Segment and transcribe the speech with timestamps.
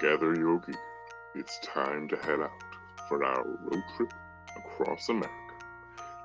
[0.00, 0.74] Gather your gear.
[1.34, 2.50] It's time to head out
[3.06, 4.14] for our road trip
[4.56, 5.54] across America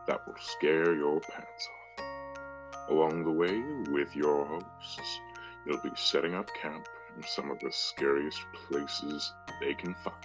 [0.08, 1.70] that will scare your pants
[2.00, 2.90] off.
[2.90, 3.62] Along the way,
[3.92, 5.20] with your hosts,
[5.66, 10.16] you'll be setting up camp in some of the scariest places they can find.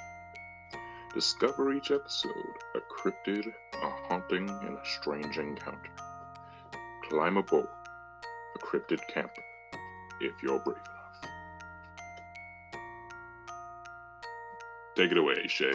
[1.13, 5.91] Discover each episode a cryptid, a haunting, and a strange encounter.
[7.09, 7.67] Climb aboard
[8.55, 9.43] a cryptid camper
[10.21, 11.00] if you're brave enough.
[15.01, 15.73] Take it away, Shay.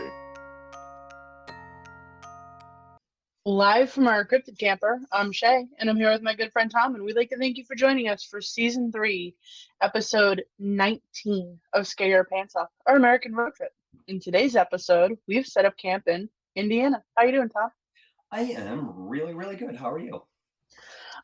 [3.44, 6.94] Live from our cryptid camper, I'm Shay, and I'm here with my good friend Tom,
[6.94, 9.34] and we'd like to thank you for joining us for season three,
[9.82, 13.72] episode 19 of Scare Your Pants Off, our American road trip.
[14.08, 17.04] In today's episode, we've set up camp in Indiana.
[17.18, 17.72] How you doing, Tom?
[18.32, 19.76] I am really, really good.
[19.76, 20.22] How are you?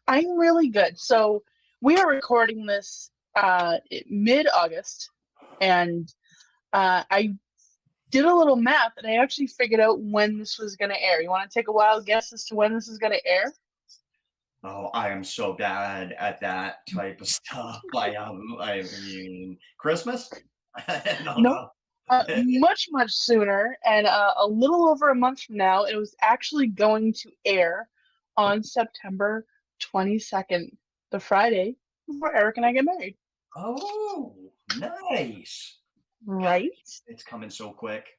[0.08, 0.98] I'm really good.
[0.98, 1.44] So
[1.82, 3.78] we are recording this uh,
[4.10, 5.12] mid-August,
[5.62, 6.12] and
[6.74, 7.36] uh, I
[8.12, 11.22] did a little math and I actually figured out when this was going to air.
[11.22, 13.52] You want to take a wild guess as to when this is going to air?
[14.64, 17.82] Oh, I am so bad at that type of stuff.
[17.96, 20.30] I um, I mean, Christmas?
[21.26, 21.70] no, no.
[22.10, 26.16] Uh, much much sooner, and uh, a little over a month from now, it was
[26.22, 27.90] actually going to air
[28.38, 29.48] on September
[29.80, 30.72] twenty second,
[31.12, 31.76] the Friday
[32.08, 33.16] before Eric and I get married.
[33.56, 34.36] Oh,
[34.78, 35.81] nice!
[36.26, 36.72] Right?
[37.08, 38.18] It's coming so quick.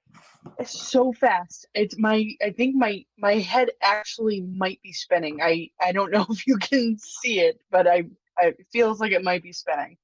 [0.59, 1.67] It's so fast.
[1.75, 5.41] It's my i think my my head actually might be spinning.
[5.43, 8.05] I i don't know if you can see it but i,
[8.39, 9.97] I it feels like it might be spinning.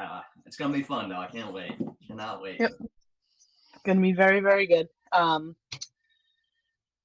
[0.00, 1.16] Uh, it's gonna be fun though.
[1.16, 1.72] I can't wait.
[2.06, 2.60] Cannot wait.
[2.60, 2.72] Yep.
[2.80, 4.88] it's gonna be very very good.
[5.12, 5.56] Um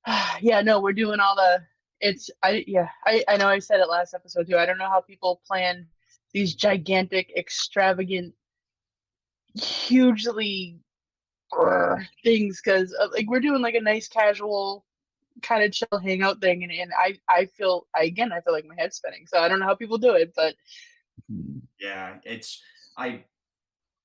[0.42, 1.62] yeah no we're doing all the
[2.02, 4.58] it's i yeah i i know i said it last episode too.
[4.58, 5.88] I don't know how people plan
[6.32, 8.34] these gigantic extravagant
[9.56, 10.80] hugely
[12.24, 14.86] things because uh, like we're doing like a nice casual
[15.42, 18.66] kind of chill hangout thing and, and I I feel I, again I feel like
[18.66, 20.54] my head's spinning so I don't know how people do it but
[21.80, 22.62] yeah it's
[22.98, 23.24] I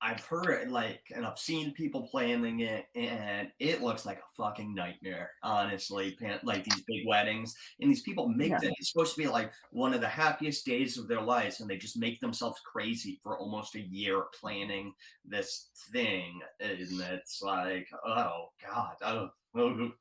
[0.05, 4.75] I've heard like, and I've seen people planning it, and it looks like a fucking
[4.75, 5.31] nightmare.
[5.41, 8.59] Honestly, like these big weddings, and these people make yeah.
[8.59, 8.73] them.
[8.77, 11.77] It's supposed to be like one of the happiest days of their lives, and they
[11.77, 14.93] just make themselves crazy for almost a year planning
[15.25, 19.29] this thing, and it's like, oh god, oh.
[19.55, 19.91] oh.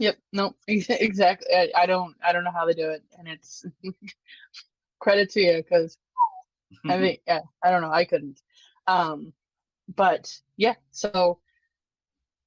[0.00, 0.18] Yep.
[0.32, 0.56] No.
[0.66, 1.54] Exactly.
[1.54, 2.16] I, I don't.
[2.26, 3.64] I don't know how they do it, and it's
[4.98, 5.98] credit to you because
[6.88, 7.40] I mean, yeah.
[7.62, 7.92] I don't know.
[7.92, 8.40] I couldn't.
[8.90, 9.32] Um,
[9.94, 11.38] but yeah, so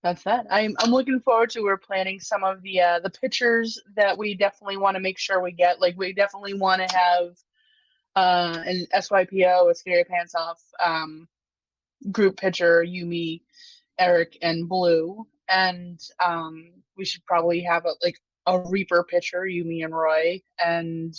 [0.01, 0.45] that's that.
[0.51, 4.35] I'm I'm looking forward to we're planning some of the uh, the pictures that we
[4.35, 5.79] definitely want to make sure we get.
[5.79, 7.37] Like we definitely want to have
[8.15, 11.27] uh, an SYPO, a scary pants off um,
[12.11, 12.83] group picture.
[12.83, 13.43] You, me,
[13.97, 19.47] Eric, and Blue, and um, we should probably have a like a Reaper picture.
[19.47, 21.15] You, me, and Roy, and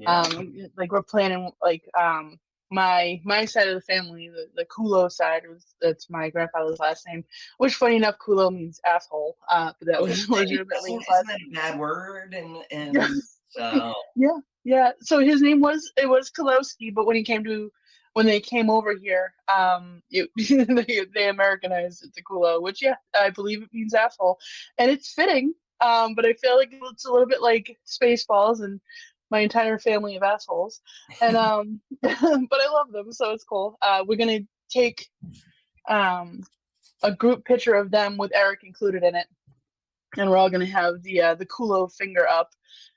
[0.00, 0.22] yeah.
[0.22, 5.10] um, like we're planning like um my my side of the family, the, the Kulo
[5.10, 7.24] side was that's my grandfather's last name.
[7.58, 9.36] Which, funny enough, Kulo means asshole.
[9.50, 11.52] Uh, but that was legitimately last name.
[11.52, 12.34] a bad word?
[12.34, 14.92] And and so yeah, yeah.
[15.00, 17.70] So his name was it was Kulowski, but when he came to
[18.14, 20.28] when they came over here, um, it,
[20.86, 24.38] they, they Americanized it to Kulo, which yeah, I believe it means asshole,
[24.76, 25.54] and it's fitting.
[25.80, 28.80] Um, but I feel like it's a little bit like Spaceballs, and
[29.30, 30.80] my entire family of assholes,
[31.20, 33.78] and um, but I love them, so it's cool.
[33.82, 34.40] Uh, we're gonna
[34.70, 35.08] take
[35.88, 36.42] um
[37.02, 39.26] a group picture of them with Eric included in it,
[40.16, 42.50] and we're all gonna have the uh, the Kulo finger up.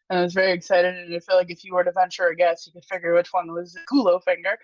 [0.09, 2.35] And I was very excited, and I feel like if you were to venture a
[2.35, 4.57] guess, you could figure which one was the Kulo finger.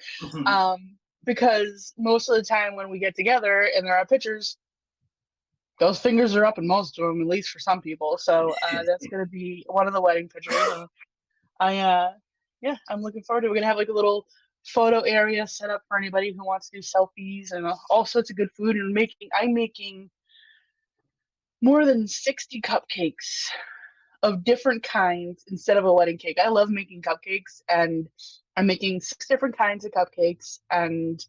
[0.45, 4.57] um, because most of the time when we get together and there are pictures,
[5.79, 8.17] those fingers are up in most of them, at least for some people.
[8.17, 10.55] So uh, that's going to be one of the wedding pictures.
[11.59, 12.11] I uh
[12.61, 13.49] yeah, I'm looking forward to it.
[13.49, 14.25] We're gonna have like a little
[14.65, 18.35] photo area set up for anybody who wants to do selfies and all sorts of
[18.35, 20.09] good food and making I'm making
[21.61, 23.47] more than 60 cupcakes
[24.23, 26.37] of different kinds instead of a wedding cake.
[26.43, 28.07] I love making cupcakes and
[28.55, 31.23] I'm making six different kinds of cupcakes and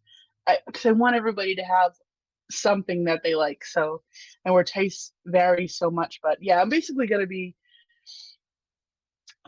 [0.47, 1.93] I, cause I want everybody to have
[2.51, 3.65] something that they like.
[3.65, 4.03] So,
[4.45, 7.55] and where tastes vary so much, but yeah, I'm basically to be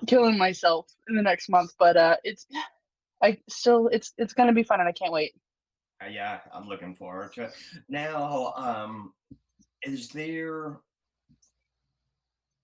[0.06, 2.47] killing myself in the next month, but uh, it's
[3.23, 5.32] I still it's it's gonna be fun and I can't wait.
[6.02, 7.52] Uh, yeah, I'm looking forward to it.
[7.88, 9.12] Now, um,
[9.82, 10.79] is there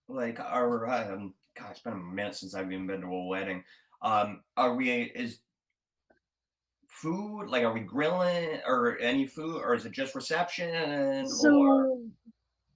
[0.09, 3.65] like our um, God, it's been a minute since I've even been to a wedding.
[4.03, 5.39] Um, are we is
[6.89, 7.47] food?
[7.49, 11.29] Like, are we grilling or any food, or is it just reception?
[11.29, 11.99] So or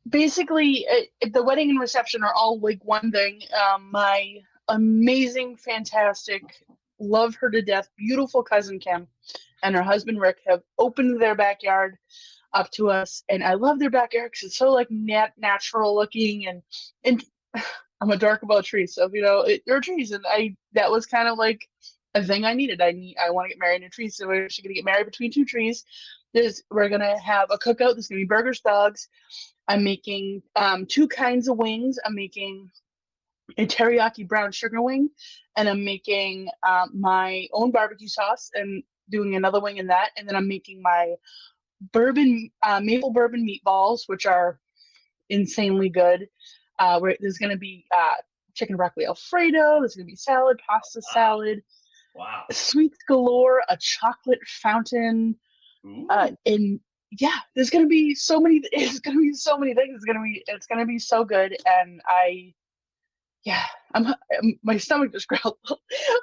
[0.09, 3.43] basically, uh, the wedding and reception are all like one thing.
[3.55, 4.37] Um, my
[4.71, 6.43] amazing, fantastic,
[6.99, 9.07] love her to death, beautiful cousin Kim
[9.63, 11.97] and her husband Rick have opened their backyard
[12.53, 16.47] up to us, and I love their backyard because it's so like nat- natural looking
[16.47, 16.63] and
[17.05, 17.25] and
[18.03, 21.07] I'm a dark about trees, so you know it, are trees, and I that was
[21.07, 21.69] kind of like
[22.15, 22.81] a thing I needed.
[22.81, 24.85] I need I want to get married in a tree, so we're actually gonna get
[24.85, 25.85] married between two trees.
[26.33, 27.95] There's we're gonna have a cookout.
[27.95, 29.09] There's gonna be burgers, dogs.
[29.69, 31.99] I'm making um, two kinds of wings.
[32.05, 32.71] I'm making
[33.59, 35.11] a teriyaki brown sugar wing,
[35.57, 40.29] and I'm making um, my own barbecue sauce and doing another wing in that, and
[40.29, 41.15] then I'm making my
[41.93, 44.59] bourbon uh, maple bourbon meatballs, which are
[45.29, 46.29] insanely good.
[46.79, 48.15] Uh, where there's gonna be uh,
[48.55, 49.81] chicken broccoli alfredo.
[49.81, 51.63] There's gonna be salad, pasta salad,
[52.15, 55.37] wow, sweets galore, a chocolate fountain,
[56.09, 56.81] uh, and
[57.19, 58.63] yeah, there's gonna be so many.
[58.73, 59.95] It's gonna be so many things.
[59.95, 62.55] It's gonna be it's gonna be so good, and I,
[63.45, 63.65] yeah,
[63.95, 65.59] I'm, I'm my stomach just growled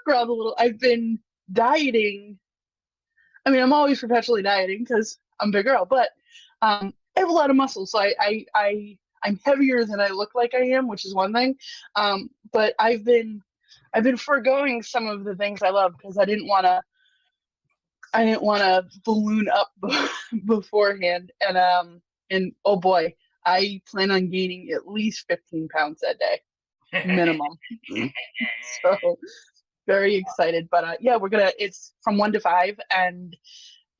[0.06, 0.56] growled a little.
[0.58, 1.19] I've been
[1.52, 2.40] dieting.
[3.46, 6.10] I mean, I'm always perpetually dieting because I'm a big girl, but
[6.62, 10.10] um, I have a lot of muscle, so I I I I'm heavier than I
[10.10, 11.56] look like I am, which is one thing.
[11.96, 13.42] Um, but I've been
[13.94, 16.81] I've been foregoing some of the things I love because I didn't want to
[18.14, 19.72] I didn't want to balloon up
[20.46, 23.14] beforehand, and um, and oh boy,
[23.46, 26.42] I plan on gaining at least 15 pounds that day,
[26.94, 27.57] minimum.
[28.81, 29.18] so
[29.88, 31.51] very excited, but uh, yeah, we're gonna.
[31.57, 33.36] It's from one to five, and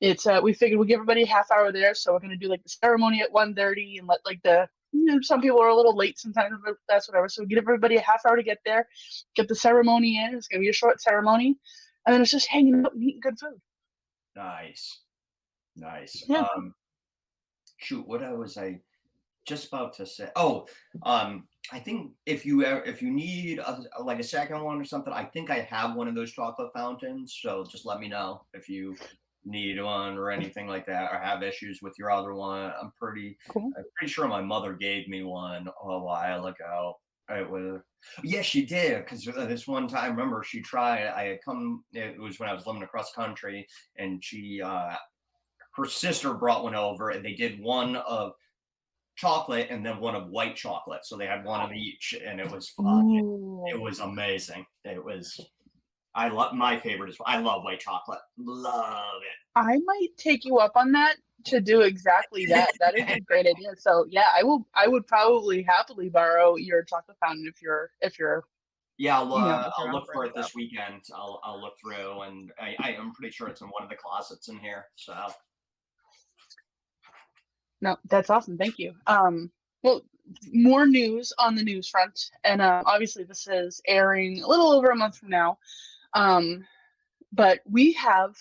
[0.00, 2.48] it's uh, we figured we'd give everybody a half hour there, so we're gonna do
[2.48, 5.76] like the ceremony at 1:30 and let like the you know some people are a
[5.76, 7.28] little late sometimes, but that's whatever.
[7.28, 8.86] So we give everybody a half hour to get there,
[9.34, 10.34] get the ceremony in.
[10.34, 11.56] It's gonna be a short ceremony,
[12.06, 13.60] and then it's just hanging out and eating good food.
[14.36, 15.00] Nice,
[15.74, 16.24] nice.
[16.28, 16.46] Yeah.
[16.54, 16.74] Um,
[17.78, 18.80] shoot, what I was I
[19.46, 20.28] just about to say?
[20.36, 20.66] Oh,
[21.02, 24.84] um, I think if you ever, if you need a, like a second one or
[24.84, 27.38] something, I think I have one of those chocolate fountains.
[27.42, 28.96] So just let me know if you
[29.44, 32.72] need one or anything like that, or have issues with your other one.
[32.80, 33.70] I'm pretty, Cool.
[33.76, 36.94] I'm pretty sure my mother gave me one a while ago.
[37.30, 37.82] It was,
[38.24, 39.04] yes, she did.
[39.04, 41.06] Because this one time, remember, she tried.
[41.08, 41.84] I had come.
[41.92, 43.66] It was when I was living across country,
[43.96, 44.94] and she, uh,
[45.76, 48.32] her sister brought one over, and they did one of
[49.18, 51.04] chocolate and then one of white chocolate.
[51.04, 53.04] So they had one of each, and it was fun.
[53.10, 53.64] Ooh.
[53.68, 54.64] It was amazing.
[54.84, 55.38] It was.
[56.14, 58.20] I love my favorite is I love white chocolate.
[58.38, 59.60] Love it.
[59.60, 62.70] I might take you up on that to do exactly that.
[62.80, 63.70] That is a great idea.
[63.76, 64.66] So yeah, I will.
[64.74, 68.44] I would probably happily borrow your chocolate fountain if you're if you're.
[69.00, 71.02] Yeah, I'll, uh, I'll look for it this weekend.
[71.14, 73.94] I'll I'll look through, and I, I am pretty sure it's in one of the
[73.94, 74.86] closets in here.
[74.96, 75.14] So
[77.80, 78.58] No, that's awesome.
[78.58, 78.94] Thank you.
[79.06, 79.50] Um,
[79.82, 80.02] well,
[80.52, 84.90] more news on the news front, and uh, obviously this is airing a little over
[84.90, 85.58] a month from now.
[86.14, 86.64] Um,
[87.32, 88.34] but we have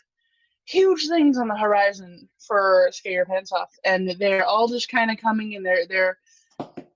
[0.66, 5.12] huge things on the horizon for Scare Your Pants Off, and they're all just kind
[5.12, 6.18] of coming, and they're they're.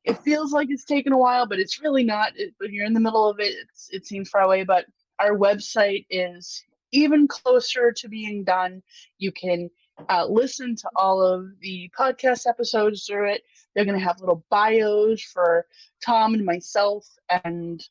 [0.03, 2.33] It feels like it's taken a while, but it's really not.
[2.35, 3.53] It, when you're in the middle of it,
[3.91, 4.63] it seems far away.
[4.63, 4.85] But
[5.19, 8.81] our website is even closer to being done.
[9.19, 9.69] You can
[10.09, 13.43] uh, listen to all of the podcast episodes through it.
[13.73, 15.65] They're going to have little bios for
[16.03, 17.07] Tom and myself,
[17.43, 17.81] and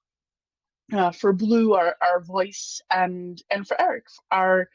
[0.92, 4.68] uh, for Blue, our, our voice, and and for Eric, our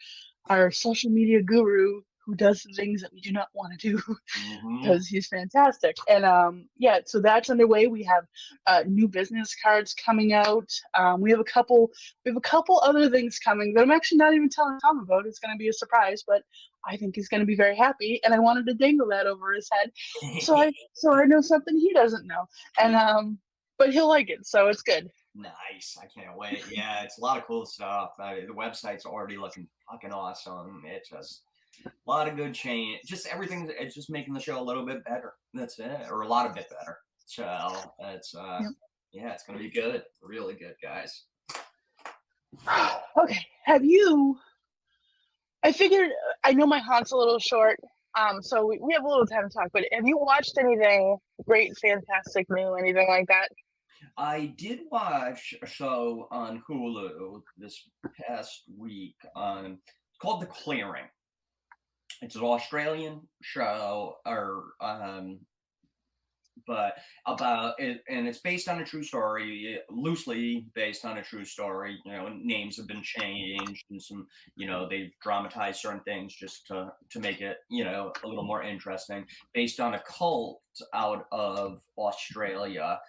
[0.50, 3.98] our social media guru who does the things that we do not want to do
[4.64, 4.82] mhm.
[4.82, 5.96] because he's fantastic.
[6.10, 7.88] And um, yeah, so that's underway.
[7.88, 8.26] We have
[8.68, 10.70] uh, new business cards coming out.
[10.94, 11.92] Um, we have a couple.
[12.24, 15.26] We have a couple other things coming that I'm actually not even telling Tom about.
[15.26, 16.44] It's going to be a surprise, but
[16.88, 18.20] I think he's going to be very happy.
[18.24, 19.92] And I wanted to dangle that over his head,
[20.42, 22.46] so I so I know something he doesn't know.
[22.80, 23.40] And um,
[23.78, 25.10] but he'll like it, so it's good.
[25.36, 25.98] Nice.
[26.02, 26.64] I can't wait.
[26.72, 28.14] Yeah, it's a lot of cool stuff.
[28.20, 30.84] I, the website's already looking fucking awesome.
[30.86, 31.42] It's just
[31.86, 33.02] a lot of good change.
[33.06, 33.70] Just everything.
[33.80, 35.34] It's just making the show a little bit better.
[35.54, 36.98] That's it, or a lot of bit better.
[37.26, 38.72] So it's uh, Yep.
[39.14, 40.04] yeah, it's gonna be good.
[40.22, 41.24] Really good, guys.
[43.18, 43.40] okay.
[43.64, 44.38] Have you?
[45.64, 46.10] I figured.
[46.44, 47.80] I know my haunt's a little short,
[48.20, 49.70] um, so we, we have a little time to talk.
[49.74, 51.18] But have you watched anything
[51.48, 53.50] great, fantastic, new, anything like that?
[54.18, 57.90] I did watch a show on Hulu this
[58.22, 59.16] past week.
[59.36, 61.06] Um, it's called The Clearing.
[62.22, 65.40] It's an Australian show, or um,
[66.68, 66.96] but
[67.26, 72.00] about it, and it's based on a true story, loosely based on a true story.
[72.06, 76.66] You know, names have been changed and some, you know, they've dramatized certain things just
[76.68, 79.26] to to make it, you know, a little more interesting.
[79.54, 80.62] Based on a cult
[80.94, 83.00] out of Australia.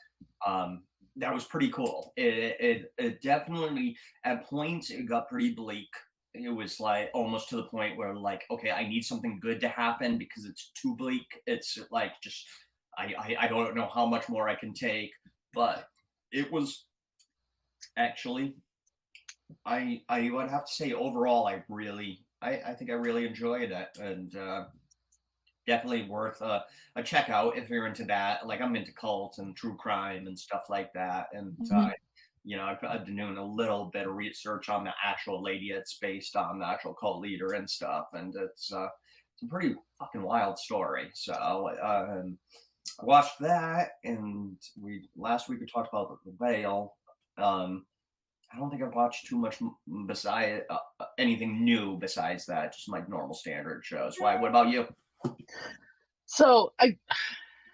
[0.47, 0.83] Um,
[1.19, 2.13] that was pretty cool.
[2.17, 5.89] It, it, it definitely at points it got pretty bleak
[6.45, 9.69] it was like almost to the point where like okay i need something good to
[9.69, 11.27] happen because it's too bleak.
[11.47, 12.45] It's like just
[12.99, 15.13] I, I i don't know how much more i can take
[15.53, 15.89] but
[16.33, 16.85] it was
[17.97, 18.55] actually
[19.65, 23.71] i i would have to say overall i really i i think i really enjoyed
[23.71, 24.65] it and uh
[25.67, 26.65] definitely worth a,
[26.95, 28.47] a check out if you're into that.
[28.47, 31.77] Like i'm into cults and true crime and stuff like that and mm-hmm.
[31.77, 31.91] uh,
[32.47, 35.71] you know, I've, I've, been doing a little bit of research on the actual lady
[35.71, 38.87] it's based on, the actual cult leader and stuff, and it's uh,
[39.35, 41.11] it's a pretty fucking wild story.
[41.13, 41.35] So
[41.83, 42.39] um,
[43.01, 46.95] I watched that, and we last week we talked about the Veil.
[47.37, 47.85] Um,
[48.55, 49.59] I don't think I've watched too much
[50.07, 54.15] beside uh, uh, anything new besides that, just my normal standard shows.
[54.19, 54.37] Why?
[54.37, 54.87] What about you?
[56.27, 56.97] So I,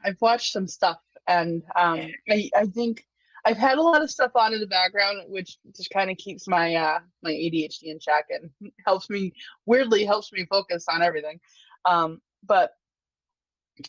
[0.04, 3.04] I've watched some stuff, and um, I, I think
[3.44, 6.46] I've had a lot of stuff on in the background, which just kind of keeps
[6.46, 9.32] my uh, my ADHD in check and helps me
[9.66, 11.40] weirdly helps me focus on everything.
[11.84, 12.72] Um, but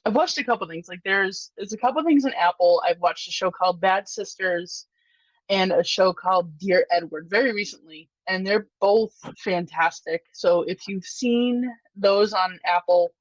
[0.05, 0.87] I've watched a couple things.
[0.87, 2.81] Like there's there's a couple things in Apple.
[2.85, 4.87] I've watched a show called Bad Sisters
[5.49, 10.23] and a show called Dear Edward very recently, and they're both fantastic.
[10.33, 13.13] So if you've seen those on Apple,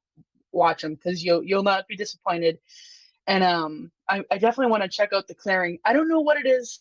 [0.53, 2.59] watch them because you'll you'll not be disappointed
[3.27, 5.79] and um, I, I definitely want to check out the clearing.
[5.85, 6.81] I don't know what it is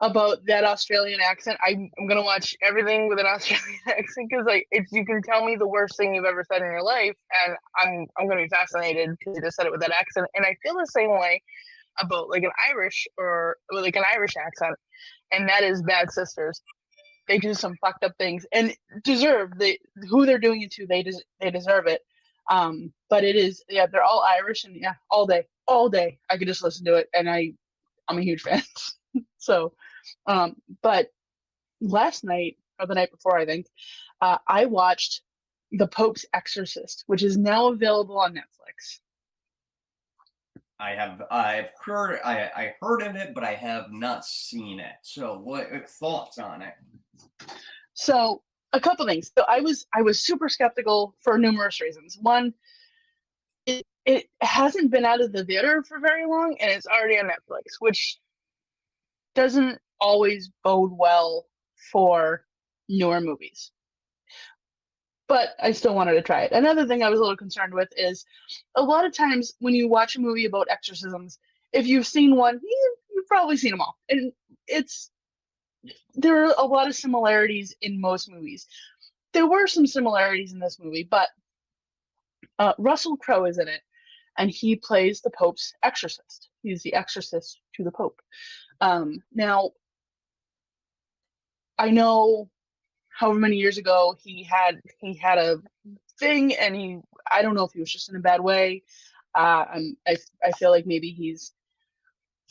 [0.00, 1.58] about that Australian accent.
[1.66, 5.44] I'm, I'm gonna watch everything with an Australian accent because like if you can tell
[5.44, 7.14] me the worst thing you've ever said in your life,
[7.46, 10.26] and I'm I'm gonna be fascinated because you just said it with that accent.
[10.34, 11.42] And I feel the same way
[12.00, 14.76] about like an Irish or like an Irish accent,
[15.30, 16.60] and that is Bad Sisters.
[17.28, 18.74] They do some fucked up things and
[19.04, 19.78] deserve they
[20.10, 20.86] who they're doing it to.
[20.86, 22.00] They des- they deserve it.
[22.50, 26.18] Um, but it is yeah, they're all Irish and yeah, all day, all day.
[26.30, 27.52] I could just listen to it, and I
[28.08, 28.62] I'm a huge fan.
[29.38, 29.72] so,
[30.26, 31.08] um, but
[31.80, 33.66] last night or the night before, I think,
[34.20, 35.22] uh, I watched
[35.72, 39.00] The Pope's Exorcist, which is now available on Netflix.
[40.80, 44.96] I have I've heard I, I heard of it, but I have not seen it.
[45.02, 46.74] So, what thoughts on it?
[47.94, 49.30] So a couple things.
[49.36, 52.18] So I was I was super skeptical for numerous reasons.
[52.20, 52.54] One,
[53.66, 57.26] it it hasn't been out of the theater for very long, and it's already on
[57.26, 58.18] Netflix, which
[59.34, 61.46] doesn't always bode well
[61.90, 62.44] for
[62.88, 63.70] newer movies.
[65.28, 66.52] But I still wanted to try it.
[66.52, 68.26] Another thing I was a little concerned with is
[68.76, 71.38] a lot of times when you watch a movie about exorcisms,
[71.72, 74.32] if you've seen one, you, you've probably seen them all, and
[74.66, 75.10] it's
[76.14, 78.66] there are a lot of similarities in most movies.
[79.32, 81.28] There were some similarities in this movie, but
[82.58, 83.80] uh, Russell Crowe is in it,
[84.38, 86.48] and he plays the Pope's exorcist.
[86.62, 88.20] He's the exorcist to the Pope.
[88.80, 89.70] Um, now,
[91.78, 92.48] I know
[93.08, 95.58] however many years ago he had he had a
[96.18, 96.98] thing, and he
[97.30, 98.82] I don't know if he was just in a bad way.
[99.34, 99.64] Uh,
[100.06, 101.52] I I feel like maybe he's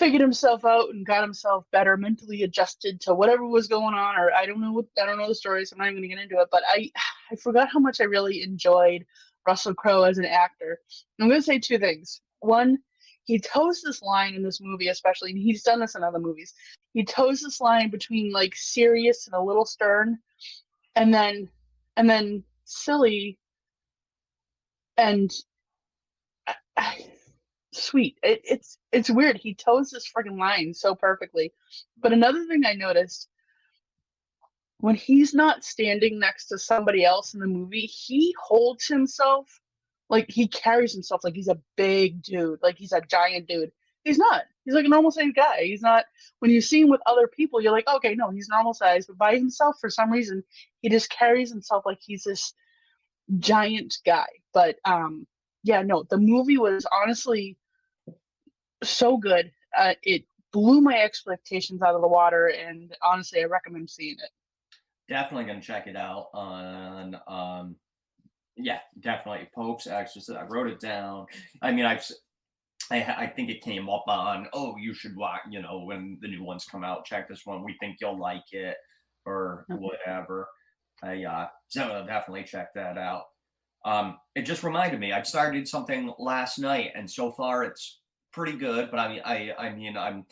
[0.02, 4.32] figured himself out and got himself better mentally adjusted to whatever was going on or
[4.34, 6.16] i don't know what i don't know the story so i'm not even going to
[6.16, 6.90] get into it but i
[7.32, 9.06] i forgot how much i really enjoyed
[9.48, 10.80] russell crowe as an actor.
[11.20, 12.22] I'm going to say two things.
[12.40, 12.80] One
[13.24, 16.54] he toes this line in this movie especially and he's done this in other movies.
[16.94, 20.18] He toes this line between like serious and a little stern
[20.96, 21.50] and then
[21.98, 23.38] and then silly
[24.98, 25.32] and
[26.78, 27.06] I,
[27.74, 28.18] sweet.
[28.24, 29.38] It, it's it's weird.
[29.38, 31.54] He toes this freaking line so perfectly.
[32.02, 33.28] But another thing I noticed
[34.80, 39.62] when he's not standing next to somebody else in the movie, he holds himself
[40.10, 43.72] like he carries himself like he's a big dude, like he's a giant dude.
[44.04, 44.44] He's not.
[44.66, 45.64] He's like a normal sized guy.
[45.64, 46.06] He's not.
[46.40, 49.08] When you see him with other people, you're like, okay, no, he's normal sized.
[49.08, 50.44] But by himself, for some reason,
[50.82, 52.54] he just carries himself like he's this
[53.38, 54.28] giant guy.
[54.54, 55.28] But um,
[55.64, 57.58] yeah, no, the movie was honestly
[58.84, 59.52] so good.
[59.78, 64.30] Uh, it blew my expectations out of the water, and honestly, I recommend seeing it.
[65.08, 67.18] Definitely gonna check it out on.
[67.28, 67.76] Um,
[68.58, 70.38] yeah, definitely Pope's Exorcist.
[70.38, 71.26] I wrote it down.
[71.62, 72.06] I mean, I've.
[72.90, 76.28] I, I think it came up on, oh, you should watch, you know, when the
[76.28, 77.64] new ones come out, check this one.
[77.64, 78.76] We think you'll like it
[79.26, 79.80] or okay.
[79.80, 80.50] whatever.
[81.02, 83.26] I, uh, so I'll definitely check that out.
[83.86, 88.01] Um, it just reminded me, I started something last night and so far it's
[88.32, 88.90] pretty good.
[88.92, 90.26] But I mean, I I mean, I'm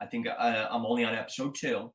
[0.00, 1.92] I think uh, I'm only on episode two,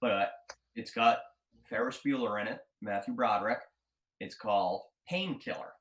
[0.00, 0.32] but
[0.74, 1.18] it's got
[1.64, 3.60] Ferris Bueller in it, Matthew Broderick.
[4.20, 5.72] It's called Painkiller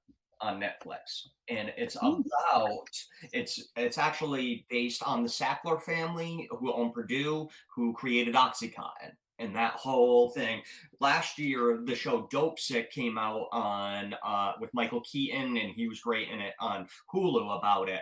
[0.41, 2.89] on Netflix, and it's about
[3.33, 9.55] it's it's actually based on the Sackler family who own Purdue, who created OxyContin and
[9.55, 10.62] that whole thing.
[11.00, 16.00] Last year, the show Dopesick came out on uh, with Michael Keaton, and he was
[16.00, 18.01] great in it on Hulu about it.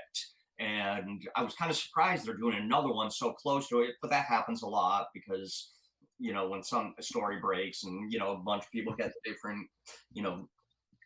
[0.60, 4.12] And I was kind of surprised they're doing another one so close to it, but
[4.12, 5.72] that happens a lot because
[6.20, 9.66] you know when some story breaks and you know a bunch of people get different
[10.14, 10.48] you know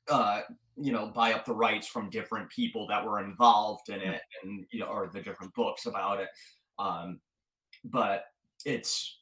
[0.09, 0.41] uh
[0.75, 4.65] you know buy up the rights from different people that were involved in it and
[4.71, 6.29] you know or the different books about it
[6.79, 7.19] um
[7.85, 8.25] but
[8.65, 9.19] it's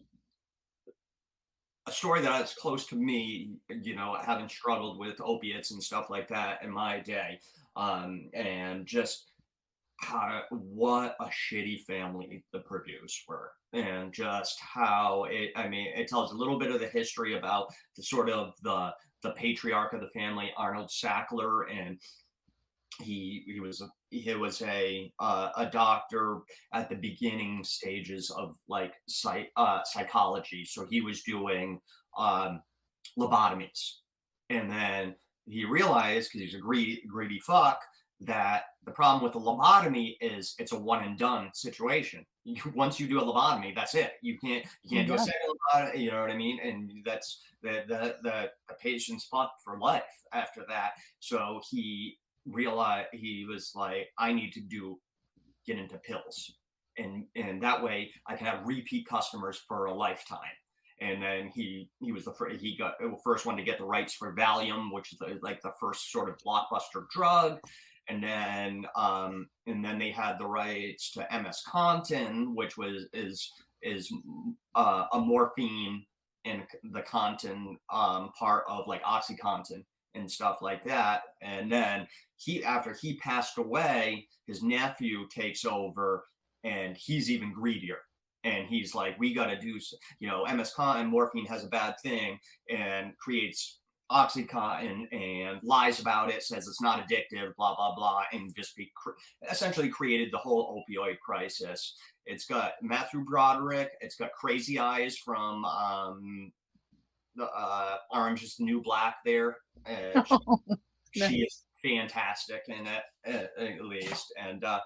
[1.88, 6.28] a story that's close to me you know having struggled with opiates and stuff like
[6.28, 7.40] that in my day
[7.76, 9.31] um and just
[10.02, 16.08] how what a shitty family the Purdues were and just how it i mean it
[16.08, 18.92] tells a little bit of the history about the sort of the
[19.24, 22.00] the patriarch of the family arnold sackler and
[23.00, 26.40] he he was a, he was a uh, a doctor
[26.74, 30.66] at the beginning stages of like psych, uh, psychology.
[30.66, 31.80] So he was doing
[32.18, 32.62] um,
[33.18, 33.98] lobotomies.
[34.50, 35.16] And then
[35.48, 37.82] he realized because he's a greedy greedy fuck
[38.22, 42.26] that the problem with the lobotomy is it's a one and done situation.
[42.44, 44.14] You, once you do a lobotomy, that's it.
[44.22, 46.00] You can't you can't do a second lobotomy.
[46.00, 46.60] You know what I mean?
[46.64, 50.92] And that's the the the, the patient's fucked for life after that.
[51.20, 55.00] So he realized he was like, I need to do
[55.68, 56.52] get into pills,
[56.98, 60.40] and and that way I can have repeat customers for a lifetime.
[61.00, 63.86] And then he he was the first, he got the first one to get the
[63.86, 67.60] rights for Valium, which is the, like the first sort of blockbuster drug
[68.10, 73.52] and then um, and then they had the rights to MS Contin, which was is
[73.82, 74.12] is
[74.76, 76.06] uh, a morphine
[76.46, 79.84] and the Contin um, part of like OxyContin
[80.16, 81.22] and stuff like that.
[81.42, 86.26] And then he after he passed away, his nephew takes over,
[86.64, 87.98] and he's even greedier.
[88.44, 89.80] And he's like, we got to do,
[90.20, 92.40] you know, MS Contin morphine has a bad thing
[92.72, 93.81] and creates
[94.12, 98.92] Oxycontin and lies about it, says it's not addictive, blah blah blah, and just be
[98.96, 99.12] cr-
[99.50, 101.96] essentially created the whole opioid crisis.
[102.26, 103.92] It's got Matthew Broderick.
[104.02, 106.52] It's got Crazy Eyes from um,
[107.36, 109.16] the uh, Orange is the New Black.
[109.26, 110.24] There, uh,
[111.12, 111.30] she, nice.
[111.30, 114.34] she, is fantastic in it, at, at least.
[114.38, 114.82] And uh,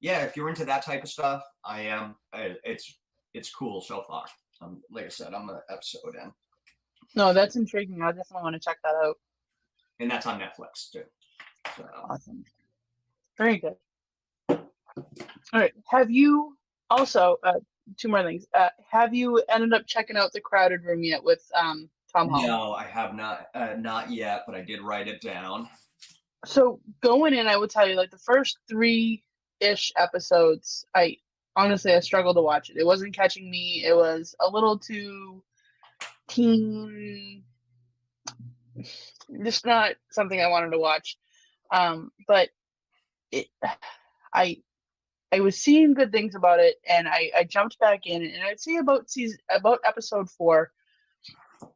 [0.00, 2.14] yeah, if you're into that type of stuff, I am.
[2.34, 2.98] It's
[3.34, 4.26] it's cool so far.
[4.60, 6.32] Um, like I said, I'm an episode in.
[7.16, 8.02] No, that's intriguing.
[8.02, 9.16] I definitely want to check that out.
[9.98, 11.02] And that's on Netflix too.
[11.76, 11.86] So.
[12.08, 12.44] Awesome.
[13.38, 13.76] Very good.
[14.50, 15.72] All right.
[15.88, 16.56] Have you
[16.90, 17.54] also uh,
[17.96, 18.46] two more things?
[18.54, 22.48] Uh, have you ended up checking out the crowded room yet with um, Tom Holland?
[22.48, 23.48] No, I have not.
[23.54, 25.68] Uh, not yet, but I did write it down.
[26.44, 29.24] So going in, I would tell you like the first three
[29.60, 31.16] ish episodes, I
[31.56, 32.76] honestly I struggled to watch it.
[32.76, 33.84] It wasn't catching me.
[33.86, 35.42] It was a little too
[36.28, 37.44] teen
[39.44, 41.16] just not something I wanted to watch.
[41.70, 42.50] Um, but
[43.30, 43.48] it,
[44.32, 44.62] I,
[45.32, 48.60] I was seeing good things about it, and I, I jumped back in, and I'd
[48.60, 50.70] say about season, about episode four,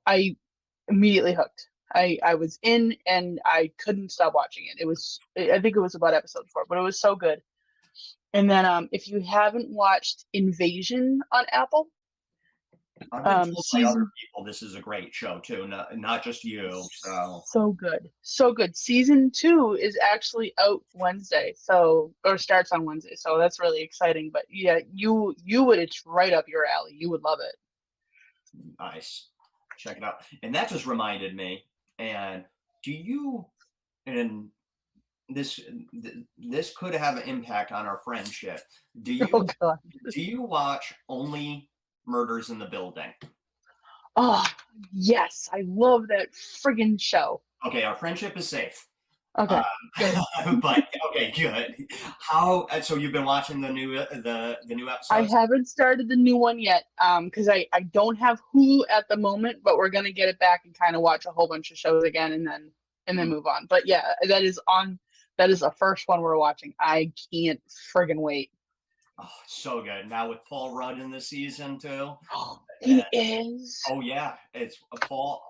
[0.06, 0.36] I
[0.88, 1.68] immediately hooked.
[1.92, 4.80] I, I was in, and I couldn't stop watching it.
[4.80, 7.42] It was, I think it was about episode four, but it was so good.
[8.32, 11.88] And then, um, if you haven't watched Invasion on Apple,
[13.12, 16.22] I've been um, told by other people this is a great show too, not, not
[16.22, 16.84] just you.
[16.90, 18.76] So so good, so good.
[18.76, 24.30] Season two is actually out Wednesday, so or starts on Wednesday, so that's really exciting.
[24.32, 26.94] But yeah, you you would it's right up your alley.
[26.96, 27.56] You would love it.
[28.78, 29.28] Nice,
[29.78, 30.22] check it out.
[30.42, 31.64] And that just reminded me.
[31.98, 32.44] And
[32.82, 33.46] do you
[34.06, 34.48] and
[35.34, 35.60] this
[36.36, 38.60] this could have an impact on our friendship.
[39.02, 39.28] Do you
[39.60, 39.76] oh,
[40.10, 41.69] do you watch only
[42.06, 43.12] Murders in the Building.
[44.16, 44.44] Oh,
[44.92, 45.48] yes.
[45.52, 47.42] I love that friggin' show.
[47.66, 48.86] Okay, our friendship is safe.
[49.38, 49.62] Okay.
[50.00, 51.86] Uh, but okay, good.
[52.18, 52.66] How?
[52.70, 55.14] Uh, so you've been watching the new uh, the the new episode?
[55.14, 59.08] I haven't started the new one yet, um, because I I don't have Hulu at
[59.08, 61.70] the moment, but we're gonna get it back and kind of watch a whole bunch
[61.70, 62.72] of shows again, and then
[63.06, 63.66] and then move on.
[63.68, 64.98] But yeah, that is on.
[65.38, 66.74] That is the first one we're watching.
[66.80, 67.62] I can't
[67.94, 68.50] friggin' wait.
[69.22, 70.08] Oh, so good.
[70.08, 72.12] Now with Paul Rudd in the season too.
[72.32, 73.80] Oh, he is.
[73.90, 75.42] Oh yeah, it's Paul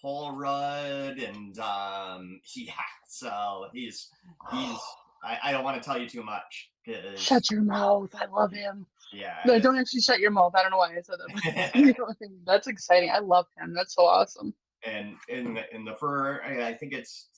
[0.00, 2.72] Paul Rudd and um yeah,
[3.06, 4.08] so he's
[4.50, 4.78] he's
[5.22, 6.70] I, I don't want to tell you too much.
[7.16, 8.08] Shut your mouth.
[8.18, 8.86] I love him.
[9.12, 9.36] yeah.
[9.44, 10.54] No, don't actually shut your mouth.
[10.56, 12.24] I don't know why I said that.
[12.46, 13.10] That's exciting.
[13.10, 13.74] I love him.
[13.74, 14.54] That's so awesome.
[14.82, 17.28] and in the, in the fur, I think it's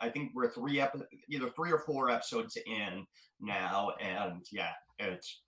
[0.00, 3.06] I think we're three epi- either three or four episodes in
[3.40, 5.42] now, and yeah, it's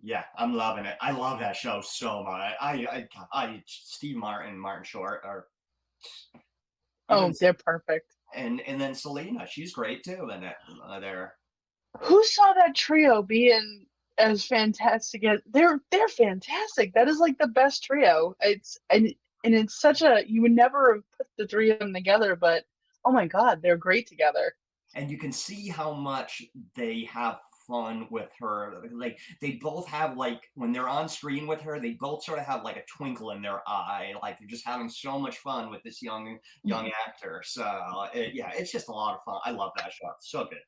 [0.00, 0.96] yeah, I'm loving it.
[1.00, 2.52] I love that show so much.
[2.60, 5.46] I I, I Steve Martin, Martin Short are.
[7.08, 8.14] Oh, even- they're perfect.
[8.34, 10.30] and and then Selena, she's great too.
[10.34, 11.34] In it, uh, there.
[12.00, 13.86] Who saw that trio being
[14.18, 16.92] as fantastic as they're they're fantastic.
[16.94, 18.34] That is like the best trio.
[18.40, 19.12] It's and
[19.44, 22.64] and it's such a you would never have put the three of them together, but
[23.08, 24.54] oh my god, they're great together.
[24.94, 26.42] and you can see how much
[26.74, 31.60] they have fun with her like they both have like when they're on screen with
[31.60, 34.66] her they both sort of have like a twinkle in their eye like they're just
[34.66, 37.10] having so much fun with this young young mm-hmm.
[37.10, 40.08] actor so uh, it, yeah it's just a lot of fun i love that show
[40.16, 40.64] It's so good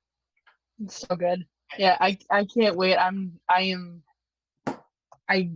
[0.85, 1.47] It's so good.
[1.79, 2.97] Yeah, I I can't wait.
[2.97, 4.03] I'm I am
[5.29, 5.51] I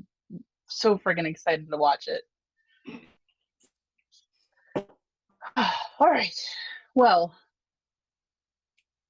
[0.69, 2.23] so friggin' excited to watch it.
[5.57, 6.35] All right.
[6.95, 7.35] Well,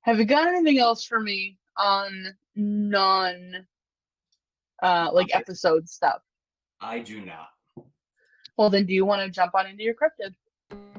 [0.02, 3.66] have you got anything else for me on non
[4.82, 5.38] uh like Okay.
[5.38, 6.22] episode stuff?
[6.80, 7.48] i do not
[8.56, 10.34] Well then do you want to jump on into your cryptid?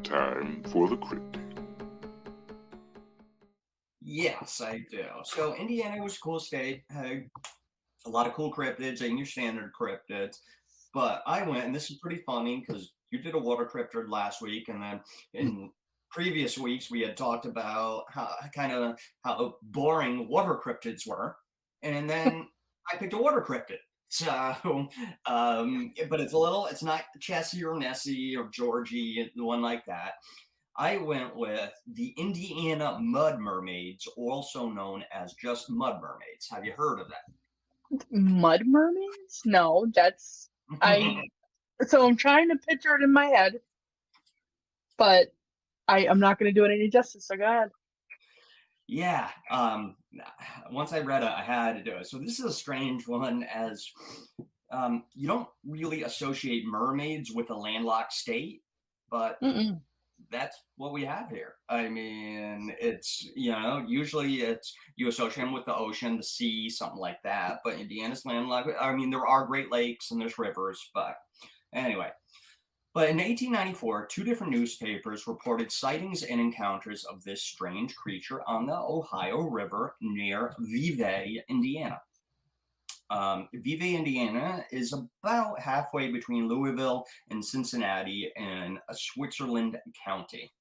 [0.03, 1.41] Time for the cryptid.
[4.01, 5.05] Yes, I do.
[5.23, 7.27] So Indiana was a cool state, had
[8.05, 10.37] a lot of cool cryptids and your standard cryptids.
[10.93, 14.41] But I went, and this is pretty funny because you did a water cryptid last
[14.41, 15.01] week, and then
[15.33, 15.71] in
[16.11, 21.35] previous weeks we had talked about how kind of how boring water cryptids were,
[21.83, 22.47] and then
[22.93, 23.77] I picked a water cryptid.
[24.07, 24.87] So,
[25.25, 29.85] um, but it's a little, it's not Chessie or Nessie or Georgie, the one like
[29.87, 30.13] that.
[30.77, 36.47] I went with the Indiana Mud Mermaids, also known as just Mud Mermaids.
[36.51, 37.33] Have you heard of that?
[38.11, 39.41] Mud mermaids?
[39.45, 40.49] No, that's
[40.81, 41.23] I
[41.87, 43.59] so I'm trying to picture it in my head,
[44.97, 45.33] but
[45.87, 47.27] I I'm not going to do it any justice.
[47.27, 47.69] So go ahead.
[48.87, 49.29] yeah.
[49.49, 49.95] Um,
[50.71, 52.07] once I read it, I had to do it.
[52.07, 53.87] So this is a strange one, as
[54.71, 58.61] um, you don't really associate mermaids with a landlocked state,
[59.09, 59.79] but Mm-mm.
[60.31, 61.53] that's what we have here.
[61.69, 66.69] I mean, it's you know usually it's you associate them with the ocean, the sea,
[66.69, 67.59] something like that.
[67.63, 68.69] But Indiana's landlocked.
[68.79, 71.15] I mean, there are Great Lakes and there's rivers, but
[71.73, 72.09] anyway.
[72.95, 78.65] But in 1894, two different newspapers reported sightings and encounters of this strange creature on
[78.65, 81.99] the Ohio River near Vevey, Indiana.
[83.09, 90.53] Um, Indiana is about halfway between Louisville and Cincinnati in a Switzerland county.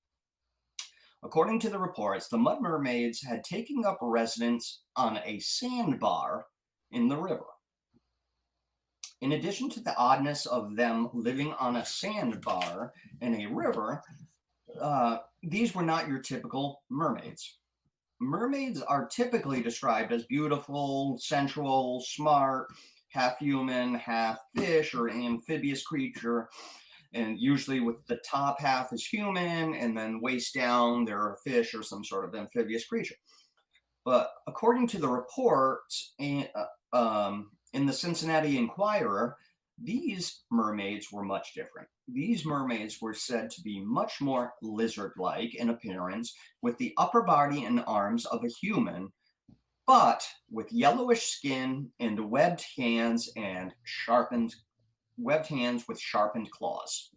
[1.22, 6.46] According to the reports, the Mud Mermaids had taken up residence on a sandbar
[6.90, 7.53] in the river.
[9.24, 14.02] In addition to the oddness of them living on a sandbar in a river,
[14.78, 17.56] uh, these were not your typical mermaids.
[18.20, 22.66] Mermaids are typically described as beautiful, sensual, smart,
[23.12, 26.50] half human, half fish or amphibious creature.
[27.14, 31.82] And usually, with the top half is human, and then waist down, they're fish or
[31.82, 33.16] some sort of amphibious creature.
[34.04, 36.44] But according to the reports uh,
[36.92, 39.36] um, in the Cincinnati Enquirer,
[39.82, 41.88] these mermaids were much different.
[42.08, 47.22] These mermaids were said to be much more lizard like in appearance, with the upper
[47.22, 49.12] body and arms of a human,
[49.86, 54.54] but with yellowish skin and webbed hands and sharpened
[55.16, 57.10] webbed hands with sharpened claws.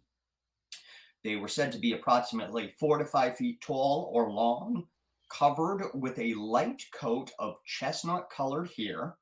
[1.24, 4.84] They were said to be approximately four to five feet tall or long,
[5.30, 9.16] covered with a light coat of chestnut colored hair.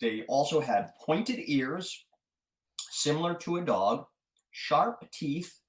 [0.00, 2.04] They also had pointed ears,
[2.90, 4.06] similar to a dog,
[4.50, 5.60] sharp teeth,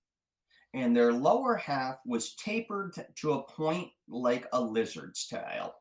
[0.73, 5.73] and their lower half was tapered to a point like a lizard's tail.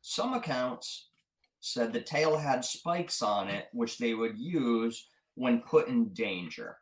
[0.00, 1.10] Some accounts
[1.60, 6.78] said the tail had spikes on it, which they would use when put in danger.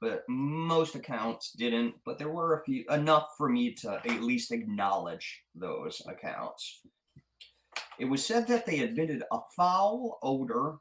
[0.00, 4.52] But most accounts didn't, but there were a few enough for me to at least
[4.52, 6.80] acknowledge those accounts.
[7.98, 10.78] It was said that they emitted a foul odor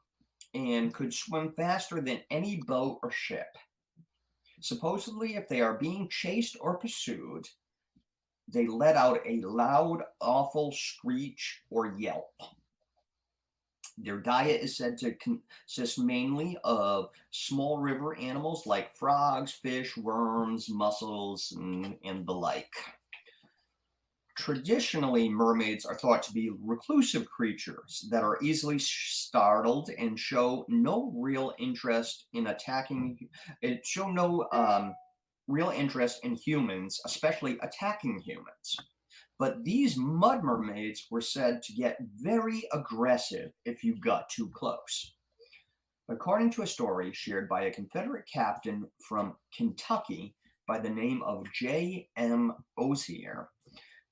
[0.53, 3.47] and could swim faster than any boat or ship.
[4.61, 7.47] Supposedly, if they are being chased or pursued,
[8.47, 12.33] they let out a loud, awful screech or yelp.
[13.97, 20.69] Their diet is said to consist mainly of small river animals like frogs, fish, worms,
[20.69, 22.73] mussels, and, and the like.
[24.49, 31.13] Traditionally, mermaids are thought to be reclusive creatures that are easily startled and show no
[31.15, 33.29] real interest in attacking.
[33.61, 34.95] It show no um,
[35.47, 38.75] real interest in humans, especially attacking humans.
[39.37, 45.13] But these mud mermaids were said to get very aggressive if you got too close.
[46.09, 50.33] According to a story shared by a Confederate captain from Kentucky
[50.69, 52.53] by the name of J.M.
[52.77, 53.49] Osier,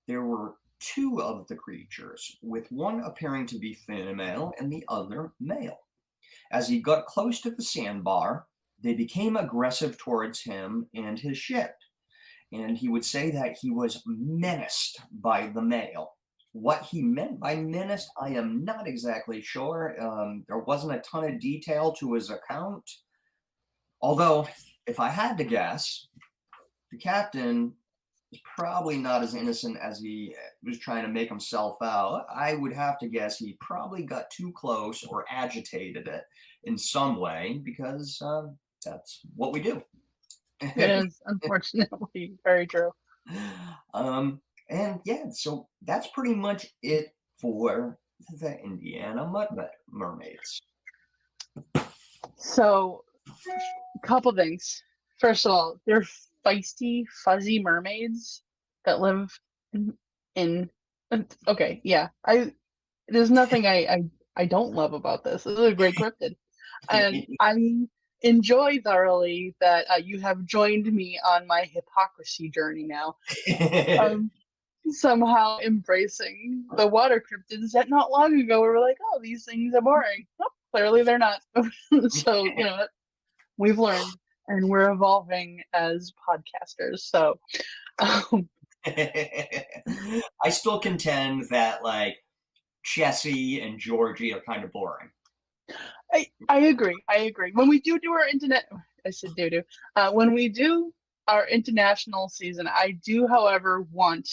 [0.08, 5.34] there were two of the creatures, with one appearing to be female and the other
[5.40, 5.80] male.
[6.52, 8.46] As he got close to the sandbar,
[8.82, 11.76] they became aggressive towards him and his ship.
[12.54, 16.14] And he would say that he was menaced by the male.
[16.54, 19.96] What he meant by menaced, I am not exactly sure.
[20.00, 22.90] Um, there wasn't a ton of detail to his account.
[24.02, 24.48] Although,
[24.86, 26.08] if I had to guess,
[26.92, 27.74] the captain
[28.32, 32.26] is probably not as innocent as he uh, was trying to make himself out.
[32.34, 36.24] I would have to guess he probably got too close or agitated it
[36.66, 39.82] in some way because um, that's what we do.
[40.60, 42.92] It is unfortunately very true.
[43.94, 47.98] Um, and yeah, so that's pretty much it for
[48.40, 49.48] the Indiana Mud
[49.90, 50.62] Mermaids.
[52.36, 54.84] So, a couple things.
[55.20, 56.06] First of all, they're
[56.48, 58.44] feisty, fuzzy mermaids
[58.86, 59.30] that live
[59.74, 59.94] in.
[60.36, 60.70] in
[61.48, 62.10] okay, yeah.
[62.26, 62.54] I
[63.08, 64.04] there's nothing I, I
[64.36, 65.44] I don't love about this.
[65.44, 66.36] This is a great cryptid,
[66.90, 67.56] and I
[68.22, 73.16] enjoy thoroughly that uh, you have joined me on my hypocrisy journey now.
[74.00, 74.32] um,
[74.90, 79.74] somehow embracing the water cryptids that not long ago we were like, oh, these things
[79.76, 80.26] are boring.
[80.40, 81.42] Nope, clearly they're not.
[82.10, 82.88] so you know,
[83.58, 84.12] we've learned
[84.48, 87.00] and we're evolving as podcasters.
[87.00, 87.40] So,
[88.00, 88.50] um,
[88.86, 92.18] I still contend that like
[92.86, 95.10] Chessie and Georgie are kind of boring.
[96.14, 97.02] I I agree.
[97.10, 97.52] I agree.
[97.54, 98.70] When we do do our internet,
[99.06, 99.64] I said do do.
[99.96, 100.94] Uh, when we do
[101.28, 104.30] our international season, I do, however, want